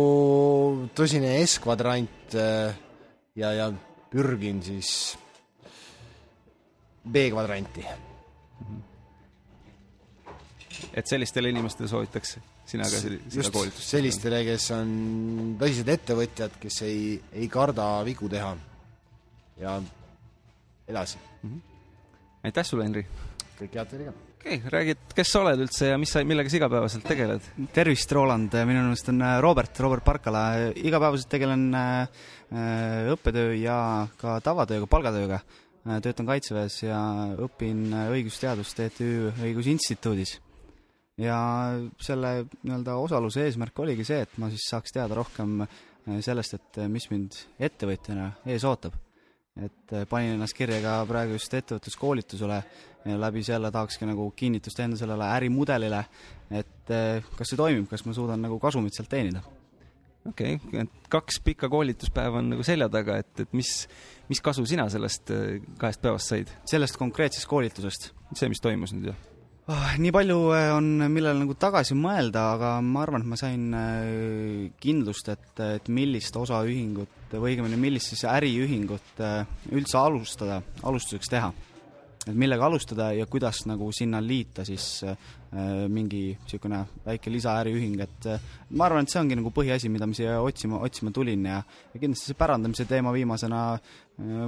tõsine 0.96 1.32
S-kvadrant 1.46 2.36
äh, 2.36 2.74
ja, 3.40 3.52
ja 3.56 3.70
pürgin 4.12 4.60
siis 4.64 5.16
B-kvadranti. 7.08 7.86
et 10.92 11.08
sellistele 11.08 11.48
inimestele 11.54 11.88
soovitaks 11.88 12.36
sina 12.68 12.84
ka 12.84 13.00
seda 13.00 13.48
koolitust? 13.54 13.88
sellistele, 13.88 14.42
kes 14.50 14.68
on 14.76 14.92
tõsised 15.60 15.88
ettevõtjad, 15.94 16.60
kes 16.60 16.82
ei, 16.84 17.16
ei 17.32 17.48
karda 17.52 17.88
vigu 18.04 18.28
teha 18.32 18.52
ja 19.62 19.78
edasi 20.88 21.18
mm. 21.18 21.48
-hmm. 21.48 21.60
aitäh 22.44 22.66
sulle, 22.66 22.84
Henri! 22.90 23.06
kõike 23.60 23.78
head 23.78 23.90
teile 23.90 24.10
ka! 24.10 24.14
okei 24.42 24.58
okay,, 24.58 24.70
räägi, 24.74 24.94
et 24.96 25.14
kes 25.16 25.32
sa 25.32 25.42
oled 25.44 25.62
üldse 25.62 25.92
ja 25.92 25.98
mis 26.00 26.10
sa, 26.10 26.22
millega 26.26 26.50
sa 26.50 26.58
igapäevaselt 26.58 27.06
tegeled? 27.06 27.48
tervist, 27.74 28.12
Roland, 28.12 28.54
minu 28.68 28.82
nimest 28.82 29.10
on 29.12 29.22
äh, 29.22 29.38
Robert, 29.44 29.80
Robert 29.84 30.04
Parkala, 30.04 30.44
igapäevaselt 30.74 31.30
tegelen 31.30 31.68
äh, 31.78 32.08
äh, 32.50 33.10
õppetöö 33.14 33.52
ja 33.60 33.76
ka 34.18 34.40
tavatööga, 34.44 34.88
palgatööga. 34.90 35.42
töötan 35.82 36.26
Kaitseväes 36.26 36.76
ja 36.84 36.98
õpin 37.42 37.88
õigusteadust 37.90 38.78
ETÜ 38.84 39.32
Õigusinstituudis. 39.42 40.36
ja 41.18 41.38
selle 42.00 42.46
nii-öelda 42.62 42.94
osaluse 43.02 43.42
eesmärk 43.46 43.78
oligi 43.78 44.04
see, 44.06 44.22
et 44.22 44.38
ma 44.38 44.48
siis 44.50 44.68
saaks 44.70 44.94
teada 44.94 45.14
rohkem 45.18 45.66
sellest, 46.22 46.54
et 46.54 46.84
mis 46.88 47.10
mind 47.10 47.34
ettevõtjana 47.58 48.30
ees 48.46 48.64
ootab 48.64 48.94
et 49.60 49.92
äh, 49.92 50.06
panin 50.08 50.36
ennast 50.36 50.56
kirja 50.56 50.80
ka 50.84 50.94
praegu 51.08 51.36
just 51.36 51.52
ettevõtluskoolitusele 51.54 52.60
ja 53.04 53.16
läbi 53.20 53.42
selle 53.44 53.72
tahakski 53.74 54.08
nagu 54.08 54.30
kinnitust 54.36 54.80
enda 54.80 54.96
sellele 55.00 55.26
ärimudelile, 55.36 56.04
et 56.50 56.92
äh, 56.94 57.32
kas 57.36 57.52
see 57.52 57.60
toimib, 57.60 57.88
kas 57.90 58.06
ma 58.06 58.16
suudan 58.16 58.40
nagu 58.44 58.56
kasumit 58.62 58.96
sealt 58.96 59.10
teenida. 59.12 59.42
okei 60.28 60.56
okay., 60.56 60.86
et 60.86 61.10
kaks 61.12 61.40
pikka 61.44 61.68
koolituspäeva 61.68 62.40
on 62.40 62.54
nagu 62.54 62.64
selja 62.64 62.88
taga, 62.92 63.18
et, 63.20 63.44
et 63.44 63.52
mis, 63.52 63.74
mis 64.30 64.40
kasu 64.40 64.64
sina 64.68 64.88
sellest 64.92 65.34
äh, 65.34 65.60
kahest 65.78 66.00
päevast 66.00 66.32
said? 66.32 66.56
sellest 66.64 66.96
konkreetsest 66.96 67.50
koolitusest? 67.50 68.12
see, 68.32 68.48
mis 68.48 68.62
toimus 68.62 68.96
nüüd, 68.96 69.12
jah? 69.12 69.31
Oh,? 69.70 69.88
nii 69.98 70.12
palju 70.14 70.38
on, 70.74 70.88
millele 71.12 71.38
nagu 71.44 71.56
tagasi 71.58 71.96
mõelda, 71.98 72.46
aga 72.56 72.76
ma 72.84 73.02
arvan, 73.04 73.24
et 73.24 73.30
ma 73.30 73.38
sain 73.38 73.66
kindlust, 74.82 75.32
et, 75.32 75.50
et 75.78 75.90
millist 75.92 76.36
osaühingut 76.38 77.34
või 77.36 77.54
õigemini, 77.54 77.80
millist 77.80 78.12
siis 78.12 78.24
äriühingut 78.28 79.22
üldse 79.72 80.00
alustada, 80.00 80.62
alustuseks 80.82 81.30
teha. 81.32 81.52
et 82.22 82.36
millega 82.38 82.66
alustada 82.66 83.12
ja 83.16 83.26
kuidas 83.26 83.64
nagu 83.66 83.88
sinna 83.92 84.20
liita 84.22 84.64
siis 84.64 85.04
mingi 85.88 86.20
niisugune 86.32 86.84
väike 87.04 87.30
lisaäriühing, 87.30 88.00
et 88.00 88.28
ma 88.70 88.86
arvan, 88.86 89.04
et 89.04 89.10
see 89.10 89.20
ongi 89.20 89.36
nagu 89.36 89.50
põhiasi, 89.52 89.90
mida 89.92 90.06
ma 90.06 90.14
siia 90.16 90.38
otsima, 90.40 90.78
otsima 90.80 91.10
tulin 91.12 91.44
ja, 91.44 91.58
ja 91.92 92.00
kindlasti 92.00 92.30
see 92.30 92.38
pärandamise 92.38 92.86
teema 92.88 93.12
viimasena 93.12 93.76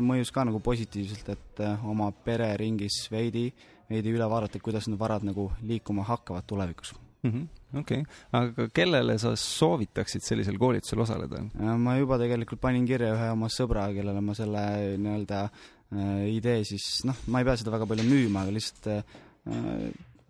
mõjus 0.00 0.33
ka 0.33 0.46
nagu 0.48 0.62
positiivselt, 0.64 1.29
et 1.35 1.64
oma 1.85 2.11
pereringis 2.24 3.03
veidi 3.12 3.48
äh, 3.50 3.74
veidi 3.90 4.14
üle 4.14 4.29
vaadata, 4.31 4.61
kuidas 4.62 4.88
need 4.88 5.01
varad 5.01 5.27
nagu 5.27 5.51
liikuma 5.62 6.07
hakkavad 6.09 6.47
tulevikus 6.47 6.94
-hmm.. 7.25 7.79
okei 7.81 8.05
aga 8.33 8.68
kellele 8.75 9.16
sa 9.18 9.35
soovitaksid 9.38 10.25
sellisel 10.25 10.59
koolitusel 10.61 11.05
osaleda? 11.05 11.44
Äh, 11.61 11.77
ma 11.81 11.97
juba 11.99 12.18
tegelikult 12.20 12.61
panin 12.61 12.87
kirja 12.88 13.14
ühe 13.16 13.31
oma 13.35 13.51
sõbra, 13.53 13.87
kellele 13.97 14.20
ma 14.25 14.37
selle 14.37 14.64
nii-öelda 15.01 15.44
äh, 15.44 16.27
idee 16.35 16.64
siis, 16.68 17.05
noh, 17.09 17.25
ma 17.33 17.40
ei 17.40 17.49
pea 17.49 17.57
seda 17.61 17.75
väga 17.75 17.88
palju 17.90 18.07
müüma, 18.09 18.44
aga 18.44 18.57
lihtsalt 18.57 18.90
äh, 18.92 19.05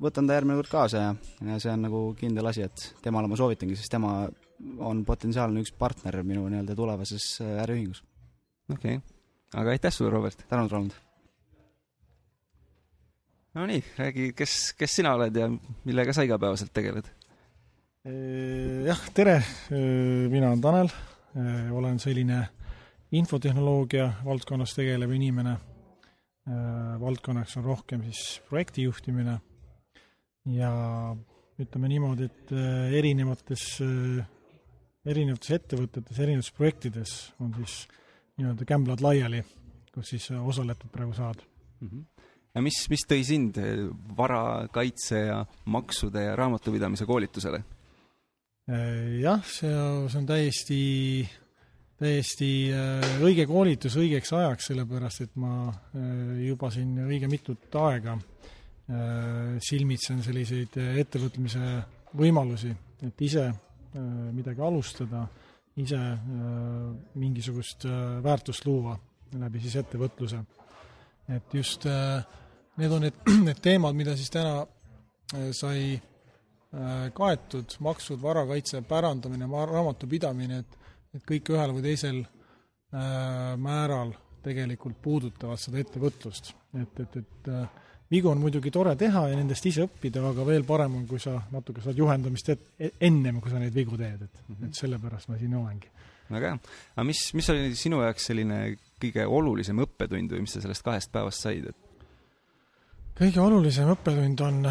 võtan 0.04 0.28
ta 0.28 0.38
järgmine 0.38 0.58
kord 0.60 0.72
kaasa 0.72 1.04
ja, 1.04 1.14
ja 1.50 1.60
see 1.62 1.72
on 1.74 1.86
nagu 1.88 2.04
kindel 2.18 2.50
asi, 2.50 2.66
et 2.66 2.88
temale 3.04 3.30
ma 3.30 3.38
soovitangi, 3.38 3.78
sest 3.78 3.94
tema 3.94 4.16
on 4.86 5.02
potentsiaalne 5.06 5.62
üks 5.64 5.74
partner 5.78 6.22
minu 6.26 6.46
nii-öelda 6.48 6.76
tulevases 6.78 7.30
äh, 7.44 7.56
äriühingus. 7.64 8.04
okei 8.70 9.00
okay., 9.00 9.02
aga 9.54 9.74
aitäh 9.74 9.94
sulle, 9.94 10.14
Robert! 10.14 10.46
tänud, 10.50 10.72
Roland! 10.72 11.02
Nonii, 13.54 13.84
räägi, 13.96 14.32
kes, 14.34 14.72
kes 14.74 14.96
sina 14.98 15.12
oled 15.14 15.36
ja 15.38 15.46
millega 15.86 16.10
sa 16.10 16.24
igapäevaselt 16.26 16.72
tegeled? 16.74 17.06
jah, 18.84 19.02
tere, 19.14 19.36
mina 20.28 20.48
olen 20.50 20.60
Tanel, 20.60 20.90
olen 21.72 22.00
selline 22.02 22.40
infotehnoloogia 23.14 24.08
valdkonnas 24.26 24.74
tegelev 24.74 25.14
inimene. 25.14 25.54
valdkonnaks 27.00 27.56
on 27.56 27.64
rohkem 27.64 28.02
siis 28.10 28.42
projektijuhtimine 28.48 29.38
ja 30.52 30.70
ütleme 31.58 31.88
niimoodi, 31.88 32.24
et 32.24 32.52
erinevates, 32.98 33.68
erinevates 35.06 35.54
ettevõtetes, 35.56 36.18
erinevates 36.18 36.52
projektides 36.58 37.14
on 37.40 37.54
siis 37.62 37.86
nii-öelda 38.36 38.66
kämblad 38.66 39.00
laiali, 39.00 39.44
kus 39.94 40.10
siis 40.10 40.28
osaletud 40.34 40.90
praegu 40.90 41.14
saad 41.14 41.46
mm. 41.80 41.88
-hmm 41.88 42.13
ja 42.54 42.62
mis, 42.62 42.84
mis 42.90 43.06
tõi 43.10 43.22
sind 43.26 43.58
eh, 43.58 43.86
vara, 44.16 44.66
kaitse 44.72 45.24
ja 45.26 45.40
maksude 45.66 46.28
ja 46.28 46.36
raamatupidamise 46.38 47.06
koolitusele? 47.06 47.64
Äh, 48.70 49.20
jah, 49.20 49.42
see, 49.44 49.72
see 50.08 50.20
on 50.20 50.28
täiesti 50.28 50.82
täiesti 52.00 52.50
äh, 52.74 53.04
õige 53.24 53.46
koolitus 53.48 53.96
õigeks 54.00 54.32
ajaks, 54.34 54.70
sellepärast 54.70 55.24
et 55.24 55.36
ma 55.40 55.68
äh, 55.70 56.40
juba 56.48 56.70
siin 56.74 56.96
õige 57.06 57.30
mitut 57.30 57.78
aega 57.78 58.16
äh, 58.16 59.54
silmitsen 59.62 60.22
selliseid 60.24 60.76
ettevõtmise 61.04 61.78
võimalusi, 62.18 62.74
et 63.02 63.22
ise 63.26 63.48
midagi 63.94 64.62
alustada, 64.62 65.20
ise 65.78 65.98
mingisugust 67.14 67.84
väärtust 68.22 68.66
luua 68.66 68.96
läbi 69.38 69.60
siis 69.62 69.76
ettevõtluse. 69.78 70.40
et 71.30 71.54
just 71.54 71.86
need 72.80 72.92
on 72.92 73.06
need, 73.06 73.20
need 73.48 73.60
teemad, 73.62 73.96
mida 73.96 74.16
siis 74.16 74.32
täna 74.34 74.62
sai 75.54 75.94
kaetud, 77.14 77.76
maksud, 77.86 78.18
varakaitse, 78.22 78.80
pärandamine, 78.88 79.46
raamatupidamine, 79.46 80.58
et 80.64 80.80
et 81.14 81.24
kõik 81.26 81.54
ühel 81.54 81.74
või 81.76 81.84
teisel 81.84 82.20
äh, 82.24 83.54
määral 83.60 84.12
tegelikult 84.44 85.00
puudutavad 85.02 85.60
seda 85.60 85.80
ettevõtlust. 85.80 86.52
et, 86.80 87.00
et, 87.00 87.16
et 87.22 87.50
äh, 87.52 87.68
vigu 88.10 88.30
on 88.30 88.40
muidugi 88.42 88.72
tore 88.74 88.94
teha 88.98 89.28
ja 89.30 89.38
nendest 89.38 89.66
ise 89.70 89.86
õppida, 89.86 90.24
aga 90.30 90.46
veel 90.46 90.66
parem 90.68 90.98
on, 91.00 91.06
kui 91.08 91.22
sa 91.22 91.36
natuke 91.52 91.84
saad 91.84 91.98
juhendamist 91.98 92.50
et, 92.52 92.66
ennem, 93.00 93.40
kui 93.40 93.52
sa 93.52 93.62
neid 93.62 93.74
vigu 93.74 93.98
teed, 94.00 94.26
et 94.26 94.66
et 94.68 94.82
sellepärast 94.82 95.30
ma 95.30 95.38
siin 95.38 95.54
olengi. 95.58 95.90
väga 96.30 96.52
hea. 96.52 96.74
aga 96.96 97.06
mis, 97.06 97.22
mis 97.38 97.50
oli 97.54 97.72
sinu 97.78 98.02
jaoks 98.02 98.30
selline 98.32 98.60
kõige 99.00 99.26
olulisem 99.38 99.80
õppetund 99.86 100.34
või 100.34 100.44
mis 100.44 100.56
sa 100.56 100.64
sellest 100.64 100.84
kahest 100.84 101.12
päevast 101.14 101.46
said, 101.46 101.70
et? 101.70 101.83
Kõige 103.14 103.42
olulisem 103.42 103.90
õppetund 103.94 104.42
on, 104.44 104.64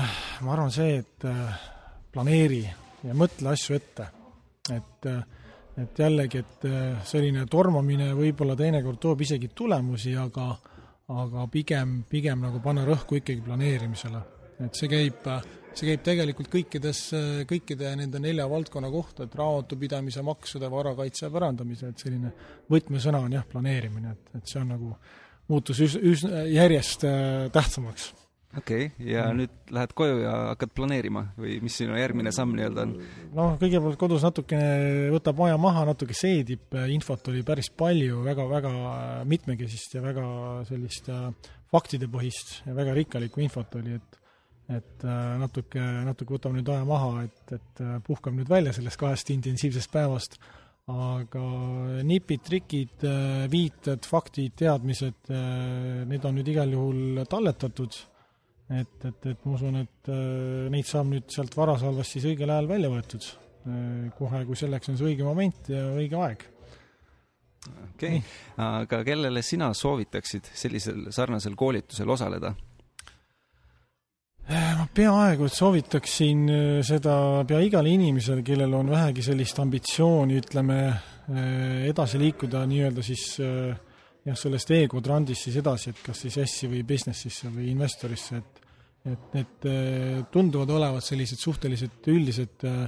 ma 0.43 0.51
arvan, 0.55 0.71
see, 0.73 0.99
et 0.99 1.25
äh, 1.29 1.63
planeeri 2.13 2.63
ja 2.63 3.15
mõtle 3.15 3.53
asju 3.53 3.77
ette. 3.77 4.09
et 4.73 5.09
äh, 5.11 5.23
et 5.73 5.97
jällegi, 5.97 6.37
et 6.37 6.65
äh, 6.69 6.99
selline 7.07 7.47
tormamine 7.49 8.11
võib-olla 8.13 8.53
teinekord 8.55 8.99
toob 9.01 9.23
isegi 9.25 9.49
tulemusi, 9.55 10.13
aga 10.15 10.51
aga 11.13 11.47
pigem, 11.51 12.03
pigem 12.09 12.45
nagu 12.45 12.61
panna 12.63 12.85
rõhku 12.85 13.17
ikkagi 13.17 13.41
planeerimisele. 13.43 14.21
et 14.63 14.75
see 14.75 14.87
käib, 14.87 15.25
see 15.73 15.89
käib 15.89 16.03
tegelikult 16.05 16.47
kõikides, 16.53 17.01
kõikide 17.49 17.95
nende 17.97 18.21
nelja 18.21 18.45
valdkonna 18.49 18.89
kohta, 18.93 19.23
et 19.23 19.35
raamatupidamise, 19.35 20.21
maksude, 20.21 20.69
varakaitse 20.71 21.25
ja 21.25 21.31
pärandamise, 21.33 21.89
et 21.89 22.05
selline 22.05 22.31
võtmesõna 22.71 23.23
on 23.25 23.33
jah, 23.33 23.45
planeerimine, 23.49 24.13
et, 24.13 24.35
et 24.37 24.47
see 24.47 24.61
on 24.61 24.75
nagu 24.75 24.95
muutus 25.49 25.81
üs-, 25.83 25.99
üs-, 25.99 26.27
järjest 26.53 27.03
äh, 27.09 27.49
tähtsamaks 27.51 28.13
okei 28.57 28.85
okay,, 28.85 29.07
ja 29.09 29.25
mm. 29.27 29.39
nüüd 29.39 29.73
lähed 29.73 29.93
koju 29.97 30.19
ja 30.21 30.33
hakkad 30.51 30.73
planeerima 30.77 31.25
või 31.39 31.57
mis 31.63 31.77
sinu 31.79 31.97
järgmine 31.97 32.33
samm 32.35 32.53
nii-öelda 32.57 32.85
on? 32.85 32.95
noh, 33.33 33.53
kõigepealt 33.61 33.99
kodus 34.01 34.25
natukene 34.25 35.09
võtab 35.13 35.41
aja 35.47 35.59
maha, 35.61 35.85
natuke 35.89 36.17
seedib, 36.17 36.73
infot 36.93 37.31
oli 37.33 37.43
päris 37.47 37.71
palju 37.73 38.21
väga,, 38.25 38.47
väga-väga 38.51 39.23
mitmekesist 39.29 39.97
ja 39.97 40.03
väga 40.05 40.25
sellist 40.69 41.09
äh, 41.13 41.29
faktidepõhist 41.73 42.59
ja 42.67 42.75
väga 42.77 42.97
rikkalikku 42.99 43.43
infot 43.45 43.79
oli, 43.81 43.97
et 43.99 44.19
et 44.71 45.03
äh, 45.03 45.23
natuke, 45.41 45.81
natuke 46.07 46.37
võtab 46.37 46.53
nüüd 46.55 46.69
aja 46.71 46.85
maha, 46.87 47.25
et, 47.25 47.41
et 47.57 47.81
äh, 47.83 47.97
puhkab 48.05 48.37
nüüd 48.37 48.49
välja 48.49 48.71
sellest 48.75 49.01
kahest 49.01 49.33
intensiivsest 49.33 49.91
päevast, 49.91 50.37
aga 50.93 51.43
nipid, 52.03 52.41
trikid, 52.43 53.03
viited, 53.51 54.03
faktid, 54.03 54.51
teadmised, 54.59 55.29
need 56.09 56.25
on 56.27 56.35
nüüd 56.35 56.49
igal 56.51 56.73
juhul 56.75 57.21
talletatud 57.31 57.95
et, 58.81 59.05
et, 59.05 59.29
et 59.31 59.45
ma 59.45 59.55
usun, 59.57 59.77
et 59.83 60.09
äh, 60.11 60.69
neid 60.73 60.87
saab 60.87 61.09
nüüd 61.11 61.29
sealt 61.33 61.55
varasalvest 61.57 62.17
siis 62.17 62.27
õigel 62.31 62.51
ajal 62.53 62.69
välja 62.71 62.91
võetud. 62.93 63.29
Äh, 63.67 64.09
kohe, 64.17 64.43
kui 64.47 64.59
selleks 64.59 64.91
on 64.91 64.99
see 64.99 65.11
õige 65.11 65.27
moment 65.27 65.71
ja 65.71 65.85
õige 65.93 66.19
aeg. 66.19 66.45
okei 67.67 68.19
okay., 68.19 68.21
aga 68.65 69.01
kellele 69.07 69.43
sina 69.45 69.71
soovitaksid 69.77 70.51
sellisel 70.53 71.09
sarnasel 71.15 71.55
koolitusel 71.59 72.09
osaleda? 72.15 72.53
Äh, 74.43 74.73
ma 74.79 74.89
peaaegu 74.91 75.47
et 75.47 75.55
soovitaksin 75.55 76.43
seda 76.83 77.15
pea 77.47 77.61
igale 77.63 77.93
inimesele, 77.95 78.43
kellel 78.43 78.73
on 78.75 78.91
vähegi 78.91 79.23
sellist 79.23 79.59
ambitsiooni, 79.63 80.41
ütleme, 80.43 80.79
edasi 81.87 82.19
liikuda 82.19 82.65
nii-öelda 82.67 83.03
siis 83.07 83.29
jah, 83.39 84.35
sellest 84.39 84.71
e-quadrandist 84.75 85.47
siis 85.47 85.61
edasi, 85.61 85.93
et 85.93 86.01
kas 86.03 86.25
siis 86.25 86.37
S-i 86.43 86.69
või 86.71 86.83
business'isse 86.87 87.51
või 87.53 87.69
investorisse, 87.71 88.41
et 88.43 88.62
et 89.03 89.35
need 89.35 89.67
äh, 89.67 90.21
tunduvad 90.31 90.71
olevat 90.71 91.03
sellised 91.03 91.41
suhteliselt 91.41 92.07
üldised, 92.11 92.63
äh, 92.67 92.87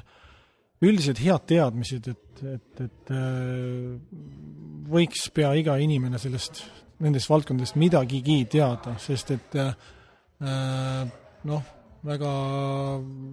üldised 0.86 1.20
head 1.24 1.48
teadmised, 1.50 2.08
et, 2.12 2.44
et, 2.56 2.82
et 2.86 3.12
äh, 3.12 3.98
võiks 4.92 5.28
pea 5.36 5.52
iga 5.60 5.76
inimene 5.82 6.20
sellest, 6.22 6.64
nendest 7.04 7.32
valdkondadest 7.32 7.76
midagigi 7.80 8.40
teada, 8.48 8.96
sest 9.04 9.34
et 9.36 9.58
noh, 10.40 11.66
väga, 12.08 12.32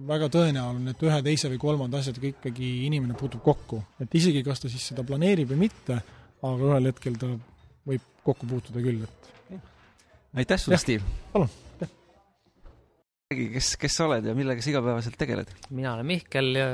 väga 0.09 0.29
tõenäoline, 0.33 0.91
et 0.91 1.05
ühe, 1.07 1.21
teise 1.23 1.51
või 1.53 1.61
kolmanda 1.61 2.01
asjadega 2.03 2.33
ikkagi 2.33 2.73
inimene 2.89 3.15
puutub 3.19 3.43
kokku. 3.45 3.79
et 4.03 4.19
isegi, 4.19 4.43
kas 4.43 4.63
ta 4.63 4.71
siis 4.71 4.89
seda 4.91 5.07
planeerib 5.07 5.53
või 5.53 5.65
mitte, 5.69 6.01
aga 6.43 6.71
ühel 6.73 6.91
hetkel 6.91 7.15
ta 7.21 7.31
võib 7.87 8.11
kokku 8.27 8.49
puutuda 8.49 8.83
küll, 8.83 9.05
et 9.07 9.59
aitäh 10.43 10.59
sulle, 10.59 10.81
Steve! 10.81 11.15
palun! 11.31 11.51
Räägi, 13.33 13.49
kes, 13.53 13.75
kes 13.81 13.95
sa 13.97 14.05
oled 14.07 14.25
ja 14.25 14.35
millega 14.37 14.61
sa 14.61 14.69
igapäevaselt 14.69 15.17
tegeled? 15.17 15.49
mina 15.69 15.93
olen 15.93 16.05
Mihkel 16.05 16.55
ja 16.55 16.67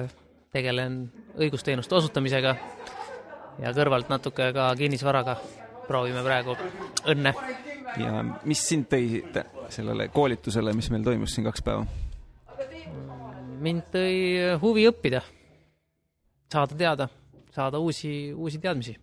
tegelen 0.51 1.01
õigusteenuste 1.39 1.95
osutamisega 1.95 2.55
ja 3.63 3.71
kõrvalt 3.75 4.09
natuke 4.11 4.51
ka 4.53 4.73
kinnisvaraga. 4.75 5.37
proovime 5.87 6.21
praegu 6.23 6.55
õnne. 7.09 7.33
ja 7.97 8.23
mis 8.45 8.61
sind 8.67 8.89
tõi 8.91 9.23
sellele 9.69 10.09
koolitusele, 10.13 10.73
mis 10.73 10.89
meil 10.91 11.03
toimus 11.03 11.35
siin 11.35 11.47
kaks 11.47 11.63
päeva? 11.63 11.85
mind 13.59 13.87
tõi 13.91 14.57
huvi 14.61 14.87
õppida, 14.87 15.21
saada 16.51 16.75
teada, 16.75 17.09
saada 17.51 17.79
uusi, 17.79 18.33
uusi 18.33 18.59
teadmisi. 18.59 18.97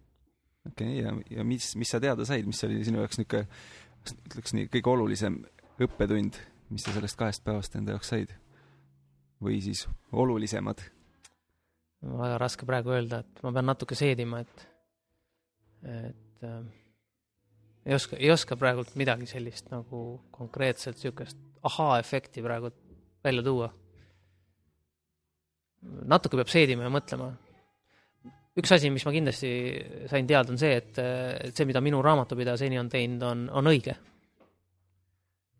okei 0.67 1.01
okay,, 1.01 1.03
ja, 1.03 1.39
ja 1.39 1.45
mis, 1.45 1.75
mis 1.77 1.89
sa 1.89 2.01
teada 2.01 2.25
said, 2.25 2.47
mis 2.47 2.65
oli 2.65 2.85
sinu 2.85 3.01
jaoks 3.01 3.19
niisugune, 3.19 3.49
ütleks 4.29 4.55
nii, 4.55 4.69
kõige 4.69 4.93
olulisem 4.93 5.41
õppetund 5.81 6.37
mis 6.71 6.85
sa 6.87 6.95
sellest 6.95 7.19
kahest 7.19 7.45
päevast 7.47 7.77
enda 7.79 7.95
jaoks 7.95 8.13
said? 8.13 8.35
või 9.43 9.61
siis 9.61 9.85
olulisemad? 10.13 10.81
väga 12.07 12.39
raske 12.39 12.67
praegu 12.69 12.93
öelda, 12.95 13.23
et 13.25 13.41
ma 13.43 13.53
pean 13.57 13.67
natuke 13.67 13.97
seedima, 13.99 14.41
et, 14.45 14.67
et 15.91 16.45
äh, 16.47 16.61
ei 17.87 17.97
oska, 17.97 18.19
ei 18.21 18.31
oska 18.31 18.59
praegult 18.61 18.95
midagi 19.01 19.27
sellist 19.31 19.73
nagu 19.73 20.03
konkreetselt 20.35 21.01
niisugust 21.01 21.41
ahaa-efekti 21.67 22.45
praegu 22.45 22.71
välja 23.25 23.43
tuua. 23.43 23.73
natuke 26.05 26.39
peab 26.39 26.53
seedima 26.53 26.87
ja 26.87 26.93
mõtlema. 26.93 27.33
üks 28.57 28.73
asi, 28.73 28.91
mis 28.91 29.05
ma 29.05 29.13
kindlasti 29.13 29.51
sain 30.11 30.27
teada, 30.27 30.53
on 30.53 30.59
see, 30.59 30.77
et, 30.77 30.99
et 30.99 31.57
see, 31.57 31.67
mida 31.69 31.83
minu 31.85 32.03
raamatupidaja 32.03 32.65
seni 32.65 32.79
on 32.79 32.89
teinud, 32.93 33.23
on, 33.23 33.47
on 33.51 33.73
õige. 33.75 33.97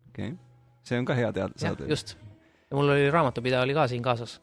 okei 0.09 0.31
okay 0.31 0.46
see 0.87 0.99
on 0.99 1.07
ka 1.07 1.15
hea 1.17 1.31
teada 1.35 1.59
saada. 1.59 1.87
just. 1.89 2.15
ja 2.69 2.77
mul 2.77 2.89
oli 2.93 3.11
raamatupidaja 3.11 3.65
oli 3.65 3.75
ka 3.77 3.87
siin 3.87 4.03
kaasas. 4.03 4.39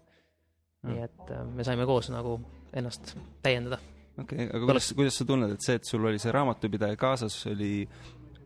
nii 0.84 1.02
et 1.06 1.30
äh, 1.32 1.44
me 1.46 1.64
saime 1.64 1.86
koos 1.88 2.10
nagu 2.12 2.38
ennast 2.72 3.16
täiendada. 3.42 3.78
okei 4.20 4.46
okay,, 4.46 4.56
aga 4.56 4.66
kuidas, 4.66 4.92
kuidas 4.96 5.18
sa 5.18 5.26
tunned, 5.28 5.56
et 5.56 5.64
see, 5.64 5.78
et 5.80 5.90
sul 5.90 6.04
oli 6.04 6.20
see 6.22 6.32
raamatupidaja 6.32 6.96
kaasas, 7.00 7.38
oli, 7.52 7.88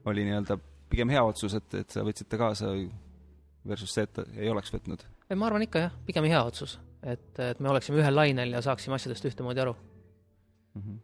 oli 0.05 0.27
nii-öelda 0.29 0.59
pigem 0.89 1.13
hea 1.13 1.23
otsus, 1.25 1.55
et, 1.59 1.75
et 1.83 1.97
sa 1.97 2.05
võtsid 2.07 2.31
ta 2.31 2.41
kaasa 2.41 2.73
versus 3.69 3.93
see, 3.95 4.07
et 4.09 4.23
ei 4.37 4.51
oleks 4.53 4.73
võtnud? 4.75 5.05
ei, 5.29 5.37
ma 5.37 5.51
arvan 5.51 5.67
ikka 5.67 5.89
jah, 5.89 5.99
pigem 6.07 6.29
hea 6.31 6.43
otsus, 6.45 6.79
et, 7.03 7.31
et 7.51 7.61
me 7.61 7.73
oleksime 7.75 8.01
ühel 8.03 8.17
lainel 8.17 8.57
ja 8.57 8.65
saaksime 8.65 8.97
asjadest 8.99 9.27
ühtemoodi 9.33 9.65
aru 9.65 9.75
mm 9.75 10.83
-hmm.. 10.83 11.03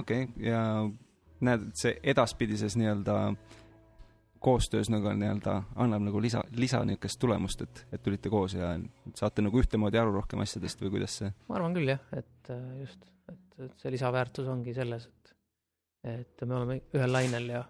okei 0.00 0.22
okay,, 0.28 0.46
ja 0.50 0.62
näed, 1.44 1.68
et 1.68 1.82
see 1.82 1.98
edaspidises 2.14 2.78
nii-öelda 2.80 3.18
äh, 3.28 3.60
koostöös 4.44 4.90
nagu 4.92 5.12
nii-öelda 5.16 5.56
annab 5.80 6.04
nagu 6.08 6.20
lisa, 6.22 6.42
lisa 6.56 6.82
niisugust 6.84 7.20
tulemust, 7.22 7.64
et, 7.64 7.84
et 7.92 8.02
tulite 8.04 8.32
koos 8.32 8.56
ja 8.58 8.74
saate 9.16 9.44
nagu 9.44 9.60
ühtemoodi 9.60 10.00
aru 10.00 10.12
rohkem 10.18 10.44
asjadest 10.44 10.82
või 10.84 10.96
kuidas 10.98 11.18
see? 11.22 11.32
ma 11.48 11.58
arvan 11.58 11.76
küll 11.76 11.94
jah, 11.94 12.02
et 12.12 12.52
äh, 12.52 12.64
just, 12.82 13.08
et, 13.32 13.60
et 13.66 13.78
see 13.80 13.94
lisaväärtus 13.94 14.50
ongi 14.52 14.76
selles, 14.76 15.08
et 15.08 15.24
et 16.04 16.44
me 16.44 16.58
oleme 16.58 16.80
ühel 16.92 17.12
lainel 17.12 17.46
ja, 17.48 17.62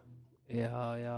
ja, 0.51 0.79
ja 0.99 1.17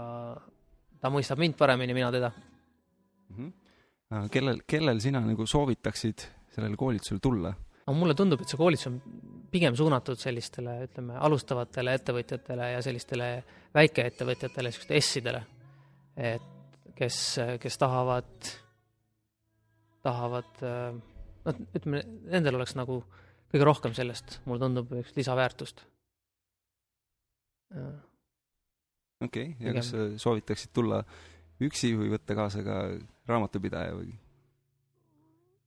ta 1.01 1.09
mõistab 1.13 1.41
mind 1.41 1.57
paremini, 1.57 1.95
mina 1.97 2.11
teda 2.13 2.29
mm. 2.29 3.37
-hmm. 3.47 4.29
kellel, 4.33 4.61
kellel 4.67 5.01
sina 5.01 5.23
nagu 5.25 5.45
soovitaksid 5.45 6.27
sellele 6.53 6.77
koolitusele 6.77 7.19
tulla? 7.19 7.53
aga 7.87 7.97
mulle 7.97 8.13
tundub, 8.13 8.41
et 8.41 8.53
see 8.53 8.59
koolitus 8.59 8.91
on 8.91 9.01
pigem 9.51 9.75
suunatud 9.75 10.19
sellistele, 10.19 10.77
ütleme, 10.87 11.17
alustavatele 11.23 11.93
ettevõtjatele 11.97 12.71
ja 12.73 12.81
sellistele 12.85 13.29
väikeettevõtjatele, 13.75 14.71
niisugustele 14.71 15.01
S-idele, 15.03 15.43
et 16.17 16.93
kes, 16.97 17.19
kes 17.61 17.77
tahavad, 17.79 18.49
tahavad, 20.05 20.63
noh, 21.45 21.61
ütleme, 21.77 22.03
nendel 22.33 22.59
oleks 22.59 22.75
nagu 22.77 23.01
kõige 23.51 23.67
rohkem 23.67 23.95
sellest, 23.97 24.39
mulle 24.45 24.65
tundub, 24.65 24.91
üks 25.01 25.15
lisaväärtust. 25.17 25.83
okei 29.23 29.49
okay,, 29.51 29.55
ja 29.59 29.73
kas 29.75 29.91
sa 29.91 30.07
soovitaksid 30.21 30.71
tulla 30.75 31.01
üksi 31.63 31.91
või 31.97 32.11
võtta 32.13 32.35
kaasa 32.37 32.63
ka 32.63 32.77
raamatupidaja 33.27 33.95
või, 33.97 34.13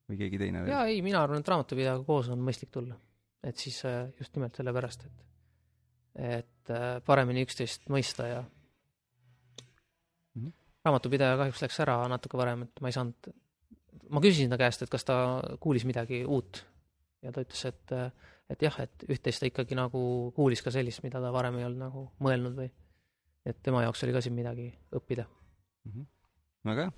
või 0.09 0.21
keegi 0.21 0.41
teine 0.41 0.65
jaa, 0.69 0.87
ei, 0.89 1.03
mina 1.05 1.23
arvan, 1.25 1.43
et 1.43 1.51
raamatupidajaga 1.53 2.05
koos 2.07 2.31
on 2.33 2.43
mõistlik 2.45 2.73
tulla. 2.73 2.97
Et 3.45 3.57
siis 3.57 3.85
äh, 3.89 4.09
just 4.21 4.35
nimelt 4.37 4.57
sellepärast, 4.57 5.05
et 5.07 5.27
et 6.41 6.71
äh, 6.71 7.01
paremini 7.07 7.45
üksteist 7.47 7.87
mõista 7.89 8.27
ja 8.29 8.41
Mhm. 10.35 10.53
raamatupidaja 10.85 11.37
kahjuks 11.41 11.63
läks 11.65 11.81
ära 11.83 11.97
natuke 12.09 12.39
varem, 12.39 12.63
et 12.63 12.81
ma 12.81 12.89
ei 12.91 12.95
saanud, 12.95 13.31
ma 14.11 14.21
küsisin 14.23 14.51
ta 14.53 14.59
käest, 14.61 14.83
et 14.83 14.91
kas 14.93 15.05
ta 15.05 15.17
kuulis 15.61 15.85
midagi 15.89 16.23
uut 16.25 16.65
ja 17.23 17.33
ta 17.33 17.43
ütles, 17.45 17.65
et 17.67 17.95
et 18.51 18.63
jah, 18.63 18.81
et 18.83 19.05
üht-teist 19.07 19.43
ta 19.43 19.47
ikkagi 19.47 19.77
nagu 19.79 20.01
kuulis 20.35 20.63
ka 20.63 20.71
sellist, 20.75 21.03
mida 21.03 21.21
ta 21.23 21.31
varem 21.35 21.59
ei 21.59 21.67
olnud 21.69 21.83
nagu 21.85 22.07
mõelnud 22.21 22.57
või 22.59 22.71
et 23.47 23.63
tema 23.63 23.83
jaoks 23.83 24.03
oli 24.05 24.13
ka 24.13 24.21
siin 24.21 24.35
midagi 24.35 24.73
õppida. 24.95 25.27
väga 26.65 26.89
hea. 26.89 26.93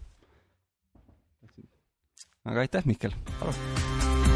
aga 2.45 2.61
aitäh, 2.61 2.87
Mihkel. 2.87 3.13
palun. 3.41 4.32